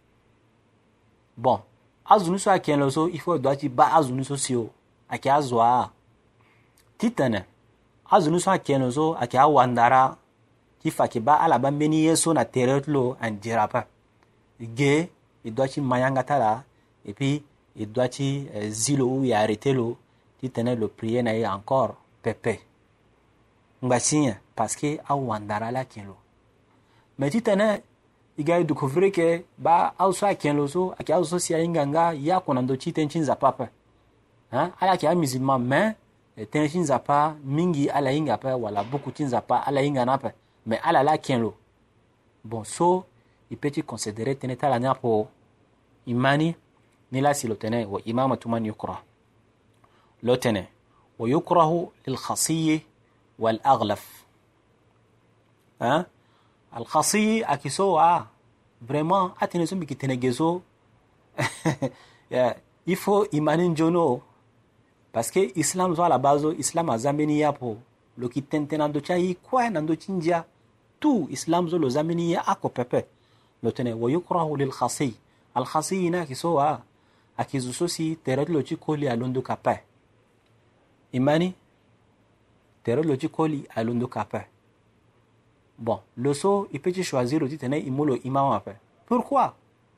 bon 1.36 1.60
azo 2.04 2.32
ni 2.32 2.38
so 2.38 2.50
ayeke 2.50 2.76
lo 2.76 2.90
so 2.90 3.08
i 3.08 3.18
faut 3.18 3.38
doit 3.38 3.56
ti 3.56 3.68
ba 3.68 3.94
azo 3.96 4.14
ni 4.14 4.24
so 4.24 4.36
si 4.36 4.56
o 4.56 4.68
ayeke 5.08 5.30
azo 5.30 5.60
aa 5.60 5.90
titene 7.04 7.40
azunu 8.14 8.38
so 8.44 8.50
kẽno 8.66 8.88
zo 8.96 9.06
a 9.22 9.26
kɩ 9.30 9.36
a 9.38 9.46
wandara 9.56 10.02
tɩ 10.82 10.88
fa 10.96 11.04
kɩ 11.12 11.18
ba 11.26 11.34
ala 11.44 11.56
ba 11.62 11.68
men 11.78 11.92
ye 12.04 12.12
na 12.34 12.44
tere 12.54 12.74
tɩlo 12.84 13.02
n 13.28 13.32
dirapa 13.42 13.80
ge 14.78 14.94
y 15.46 15.50
doa 15.56 15.66
tɩ 15.72 15.80
mayãnga 15.90 16.22
tara 16.28 16.64
et 17.04 17.12
puis 17.16 17.42
y 17.80 17.84
doa 17.94 18.06
tɩ 18.14 18.24
eh, 18.58 18.70
zilo 18.82 19.04
ou 19.06 19.24
ye 19.24 19.34
arrete 19.34 19.66
lo 19.78 19.96
tɩ 20.40 20.48
tẽne 20.54 20.76
lo 20.80 20.88
prie 20.96 21.22
na 21.22 21.32
ye 21.34 21.46
encore 21.46 21.94
pɛpɛ 22.22 22.52
n 23.82 23.86
gba 23.88 23.98
sẽyã 24.00 24.34
parce 24.56 24.74
que 24.76 24.98
a 25.08 25.14
wandara 25.14 25.70
la 25.72 25.84
kẽ 25.84 26.02
lo 26.06 26.16
mais 27.18 27.28
tɩ 27.28 27.82
i 28.38 28.42
ga 28.42 28.58
y 28.58 28.64
découvrir 28.64 29.12
que 29.12 29.44
ba 29.58 29.94
a 29.98 30.10
so 30.12 30.24
a 30.26 30.34
kẽ 30.34 30.52
lo 30.54 30.66
so 30.66 30.94
a 30.98 31.04
so 31.06 31.22
si 31.22 31.28
zo 31.30 31.38
sɩa 31.38 31.58
yĩnganga 31.60 32.14
ya 32.14 32.38
kõnando 32.40 32.74
tɩ 32.76 32.92
tẽn 32.92 33.08
tɩ 33.08 33.18
n 33.20 33.24
zapapã 33.24 33.68
ala 34.52 34.96
kɩ 34.98 35.06
a 35.08 35.14
musulman 35.14 35.58
mais 35.62 35.94
tẽeg 36.36 36.68
sẽn 36.70 36.82
zapa 36.84 37.34
mingi 37.44 37.86
ala 37.90 38.10
inga 38.12 38.36
wala 38.56 38.82
buku 38.90 39.10
tɩ 39.16 39.24
zapa 39.30 39.56
ala 39.66 39.80
yĩnga 39.82 40.04
na 40.04 40.16
pɛ 40.22 40.30
mais 40.66 40.80
ala 40.82 41.02
la 41.02 41.12
a 41.12 41.54
bon 42.44 42.64
so 42.64 43.04
i 43.50 43.56
peut 43.56 43.70
tɩ 43.74 43.82
considéré 43.86 44.36
imani 46.06 46.54
ni 47.12 47.20
la 47.20 47.32
silo 47.34 47.54
tẽne 47.54 47.86
wa 47.86 48.00
imama 48.04 48.36
man 48.46 48.66
yukrah 48.66 49.00
lo 50.22 50.36
tẽne 50.36 50.66
wa 51.18 51.28
yukrahu 51.28 51.92
lilkhasiyi 52.06 52.84
walaglaf 53.38 54.24
hein? 55.80 56.02
alkhasiyi 56.72 57.42
a 57.46 57.56
kiso 57.58 57.96
a 57.98 58.28
vraiment 58.82 59.30
a 59.40 59.46
tẽne 59.46 59.64
sẽn 59.66 59.78
bɩ 59.78 59.86
kɩ 59.86 59.94
ifo 62.86 63.24
imani 63.32 63.74
jono 63.76 64.20
parce 65.14 65.30
que 65.30 65.52
islam 65.54 65.94
zo 65.94 66.02
ala 66.04 66.18
bazo 66.18 66.52
islam 66.52 66.90
azambe 66.90 67.24
ni 67.26 67.38
yapo 67.40 67.76
lo 68.18 68.28
ki 68.28 68.42
tentene 68.50 68.82
ando 68.84 69.00
ti 69.00 69.12
aye 69.14 69.38
na 69.70 69.78
ndö 69.80 69.94
ti 69.96 70.10
ndia 70.12 70.44
tu 71.00 71.28
islam 71.30 71.68
zo 71.70 71.78
lo 71.78 71.88
zambe 71.88 72.14
ni 72.14 72.32
ye 72.34 72.38
oko 72.52 72.68
pepe 72.68 73.04
lo 73.62 73.70
tene 73.70 73.92
wayukrahu 73.94 74.56
lilkhasiy 74.56 75.14
alkhasiy 75.54 76.10
ni 76.10 76.16
ayeke 76.18 76.34
so 76.34 76.54
wa 76.54 76.82
ayeke 77.38 77.58
zo 77.62 77.72
so 77.72 77.88
si 77.88 78.16
tere 78.26 78.44
ti 78.44 78.52
lo 78.52 78.62
ti 78.62 78.76
koli 78.76 79.08
alondo 79.08 79.42
kape 79.42 79.80
e 81.12 81.20
ma 81.20 81.38
ni 81.38 81.54
tere 82.82 83.02
ti 83.02 83.08
lo 83.08 83.16
ti 83.16 83.28
koli 83.28 83.64
alondo 83.74 84.08
kape 84.10 84.38
bon 85.78 85.98
lo 86.16 86.34
so 86.34 86.66
e 86.74 86.78
peut 86.78 86.92
ti 86.94 87.04
choisir 87.06 87.38
lo 87.40 87.46
ti 87.48 87.56
tene 87.58 87.74
e 87.78 87.90
mû 87.90 88.02
lo 88.04 88.16
ima 88.24 88.42
mape 88.50 88.74
pourquoi 89.06 89.48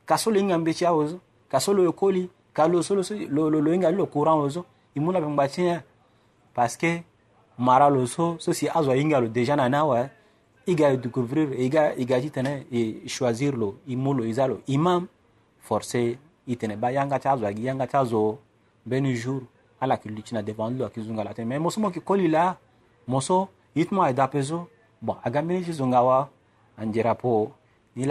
ka 0.07 0.17
so 0.19 0.29
lo 0.31 0.37
hinga 0.41 0.59
mbe 0.59 0.75
ti 0.75 0.85
aozo 0.85 1.21
ka 1.49 1.57
so 1.61 1.73
lo 1.73 1.89
e 1.91 1.93
koli 1.93 2.29
ka 2.53 2.69
lo 2.69 2.83
so 2.83 2.95
lo 2.95 3.73
hinga 3.73 3.89
ti 3.91 3.97
lo 3.97 4.07
courant 4.07 4.45
ozo 4.45 4.65
i 4.97 5.01
mu 5.01 5.13
na 5.13 5.21
bɛ 5.21 5.81
paske 6.55 7.03
mara 7.59 7.89
lo 7.91 8.07
so 8.07 8.37
so 8.39 8.53
si 8.53 8.67
lo 8.75 9.29
deja 9.29 9.57
na 9.57 9.69
na 9.69 9.85
wa 9.85 10.09
i 10.67 10.75
découvrir 10.75 11.53
i 11.59 11.69
ga 11.69 11.93
i 11.99 12.05
ga 12.07 12.21
ti 12.21 12.31
tene 12.31 12.65
i 12.73 13.03
choisir 13.09 13.55
lo 13.55 13.75
i 13.87 13.97
mu 13.97 14.13
lo 14.15 14.25
i 14.25 14.33
za 14.33 14.47
lo 14.47 14.59
forcé 15.69 16.17
i 16.47 16.57
tene 16.57 16.77
ba 16.77 16.89
yanga 16.91 17.19
ti 17.19 17.29
yanga 17.59 17.87
ti 17.87 17.97
azo 17.97 18.39
beni 18.87 19.15
jour 19.17 19.43
ala 19.81 19.97
ki 19.99 20.09
lu 20.09 20.23
na 20.33 20.43
devant 20.43 20.75
lo 20.79 20.87
aki 20.87 21.03
zunga 21.03 21.25
la 21.25 21.35
tene 21.35 21.49
mais 21.49 21.61
mo 21.61 21.71
so 21.71 21.81
mo 21.81 21.89
yeke 21.89 22.01
koli 22.03 22.29
la 22.29 22.57
mo 23.07 23.21
so 23.21 23.49
ye 23.75 23.85
ti 23.85 23.95
mo 23.95 24.03
adape 24.03 24.43
so 24.43 24.67
bon 25.03 25.17
aga 25.25 25.43
mbeni 25.43 25.63
ti 25.65 25.73
zonga 25.73 25.99
awa 25.99 26.29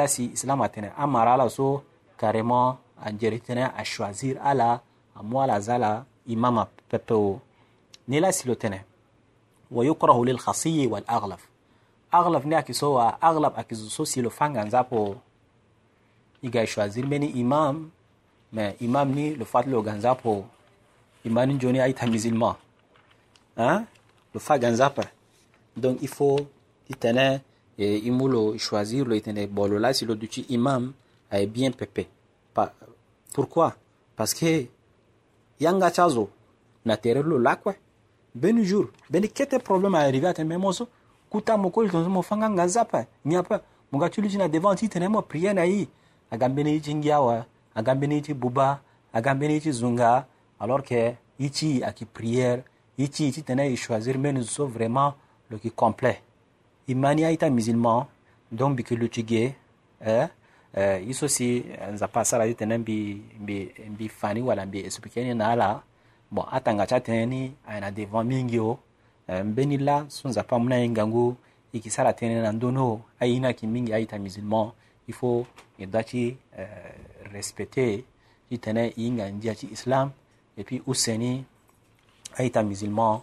si 0.08 0.26
islam 0.34 0.62
atene 0.62 0.91
amara 0.98 1.34
ala 1.34 1.50
so 1.50 1.82
carrément 2.17 2.78
andiri 3.04 3.39
ti 3.39 3.48
tene 3.48 3.71
achoisir 3.78 4.38
ala 4.38 4.82
amû 5.19 5.41
ala 5.41 5.60
za 5.60 5.78
la 5.78 6.06
imam 6.28 6.65
peppeo 6.89 7.41
nilasilo 8.08 8.56
tene 8.56 8.82
wayukrahu 9.71 10.26
lil 10.26 10.38
khasiyi 10.38 10.88
wal 10.88 11.04
aghlaf 11.08 11.41
aghlaf 12.12 12.45
ni 12.45 12.56
akisowa 12.56 13.21
aghlaf 13.21 13.58
akizo 13.60 14.06
silo 14.06 14.30
fanga 14.30 14.63
nzapo 14.65 15.15
iga 16.41 16.65
choisir 16.67 17.06
meni 17.08 17.28
imam 17.28 17.89
mais 18.54 18.82
imam 18.82 19.12
ni 19.13 19.36
le 19.36 19.45
fat 19.45 19.67
lo 19.67 19.82
ganzapo 19.82 20.45
imani 21.24 21.54
njoni 21.54 21.80
aita 21.80 22.08
musulman 22.08 22.54
hein 23.58 23.86
le 24.34 24.39
fat 24.39 24.58
ganzapa 24.62 25.04
donc 25.78 26.02
il 26.02 26.08
faut 26.08 26.39
itene 26.89 27.41
e 27.78 27.98
imulo 27.98 28.58
choisir 28.58 29.08
lo 29.08 29.15
itene 29.15 29.48
bolo 29.48 29.80
la 29.80 29.93
silo 29.93 30.15
duchi 30.15 30.41
imam 30.41 30.93
ay 31.32 31.45
bien 31.48 31.71
pepe 31.74 32.08
pa, 32.54 32.71
pourquoi 33.34 33.74
parce 34.17 34.34
que 34.34 34.67
yanga 35.60 35.91
chazo 35.91 36.30
naterelo 36.86 37.39
lakue 37.39 37.74
beni 38.36 38.63
jour 38.65 38.88
beni 39.10 39.28
kete 39.30 39.58
problème 39.60 39.95
arrivé 39.95 40.28
atene 40.28 40.58
mû 40.58 40.74
so 40.74 40.88
kuta 41.30 41.58
mo 41.58 41.69
koli 41.69 41.89
tonzo 41.89 42.10
mo 42.10 42.21
fanganga 42.21 42.65
nzapa 42.65 43.06
ni 43.26 43.36
ape 43.36 43.58
mo 43.91 44.00
ga 44.00 44.10
ti 44.10 44.21
lu 44.21 44.30
ti 44.30 44.38
na 44.38 44.48
devant 44.48 44.76
ti 44.76 44.89
tene 44.89 45.08
mo 45.08 45.21
prière 45.21 45.54
na 45.56 45.63
ye 45.65 45.88
aga 46.32 46.50
mbeni 46.50 46.71
ye 46.71 46.80
ti 46.80 46.93
ngia 46.95 47.15
awe 47.17 47.43
aga 47.76 47.95
mbeni 47.95 48.15
ye 48.15 48.21
ti 48.21 48.34
buba 48.34 48.80
aga 49.13 49.36
mbeni 49.36 49.54
ye 49.54 49.60
ti 49.60 49.71
zunga 49.71 50.28
alors 50.60 50.84
que 50.84 51.15
ye 51.39 51.50
ti 51.50 51.84
ayeke 51.84 52.06
prière 52.06 52.63
ye 52.98 53.08
ti 53.08 53.32
ti 53.32 53.41
tene 53.43 53.65
e 53.71 53.76
choisir 53.76 54.17
mbeni 54.19 54.43
so 54.43 54.67
vraiment 54.67 55.13
lo 55.50 55.58
yeke 55.58 55.71
complet 55.76 56.21
e 56.88 56.95
ma 56.95 57.13
ni 57.15 57.26
aita 57.26 57.50
musulman 57.50 58.06
donc 58.52 58.74
mbi 58.74 58.84
yeke 58.84 58.95
lu 58.95 59.08
ti 59.10 59.24
ge 59.24 59.56
eh? 60.06 60.28
eh, 60.76 61.02
ye 61.08 61.13
so 61.13 61.28
si 61.28 61.65
euh, 61.65 61.93
nzapa 61.93 62.19
asara 62.19 62.48
ti 62.48 62.54
tene 62.56 62.78
mbi, 62.78 63.21
mbi, 63.39 63.71
mbi 63.89 64.10
fani 64.10 64.41
wala 64.41 64.65
mbi 64.65 64.80
explique 64.80 65.24
ni 65.24 65.34
na 65.34 65.48
ala 65.50 65.84
bon 66.36 66.45
atanga 66.52 66.84
ti 66.86 66.93
atënë 67.00 67.26
ni 67.32 67.41
ayeke 67.65 67.82
na 67.82 67.89
devant 67.91 68.28
mingi 68.28 68.60
o 68.60 68.76
eh, 69.28 69.39
mbeni 69.43 69.78
la 69.78 70.04
so 70.10 70.28
nzapa 70.28 70.56
amû 70.56 70.67
ni 70.69 70.74
ahingangu 70.76 71.32
e 71.71 71.78
yeke 71.78 71.89
sara 71.89 72.12
tënë 72.13 72.43
na 72.43 72.52
ndöni 72.52 72.80
o 72.80 73.02
aye 73.19 73.39
ni 73.39 73.45
ayeke 73.45 73.67
mingi 73.67 73.93
aita 73.93 74.19
musulman 74.19 74.69
i 75.08 75.13
faut 75.13 75.45
e 75.80 75.86
doit 75.86 76.04
ti 76.12 76.38
euh, 76.60 77.32
respecter 77.32 78.04
ti 78.50 78.56
tënë 78.58 78.84
e 78.91 78.93
hinga 79.04 79.30
ndia 79.32 79.56
ti 79.56 79.67
islam 79.71 80.12
e 80.58 80.63
puis 80.63 80.82
use 80.91 81.17
ni 81.17 81.45
aita 82.38 82.63
musulman 82.63 83.17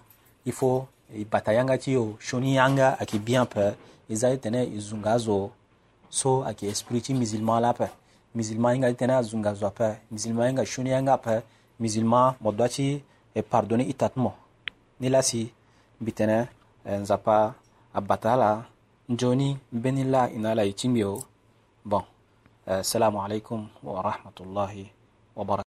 i 0.48 0.52
faut 0.52 0.86
e 1.14 1.24
bata 1.24 1.52
yanga 1.52 1.78
ti 1.78 1.96
o 1.96 2.16
sioni 2.20 2.54
yanga 2.56 2.96
ayeke 2.98 3.18
bien 3.18 3.40
ape 3.42 3.76
e 4.08 4.16
za 4.16 4.30
ti 4.32 4.38
tene 4.38 4.60
e 4.64 4.80
zunga 4.80 5.12
azo 5.12 5.50
so 6.08 6.42
ayeke 6.48 6.66
esprit 6.68 7.04
ti 7.04 7.14
musulman 7.14 7.60
la 7.62 7.68
ape 7.70 7.86
musulman 8.34 8.72
hinga 8.74 8.88
ti 8.88 8.96
tene 8.96 9.14
azunga 9.14 9.50
azo 9.50 9.66
ape 9.66 9.88
musulman 10.10 10.48
hinga 10.48 10.64
sioni 10.66 10.90
yanga 10.90 11.12
ape 11.14 11.36
musulman 11.82 12.34
mo 12.40 12.54
et 13.34 13.42
pardonné 13.42 13.84
itatmo 13.90 14.32
ni 15.02 15.08
lasi 15.10 15.50
bitene 16.00 16.46
euh, 16.86 16.98
nzapa 17.02 17.54
abbatala 17.98 18.64
njoni 19.08 19.58
benila 19.82 20.30
inala 20.30 20.62
timio 20.78 21.18
bon 21.84 22.04
euh, 22.70 22.82
salamu 22.82 23.18
alaikum 23.24 23.66
wa 23.82 24.02
rahmatullahi 24.02 24.86
wa 25.36 25.44
barakatuh 25.44 25.71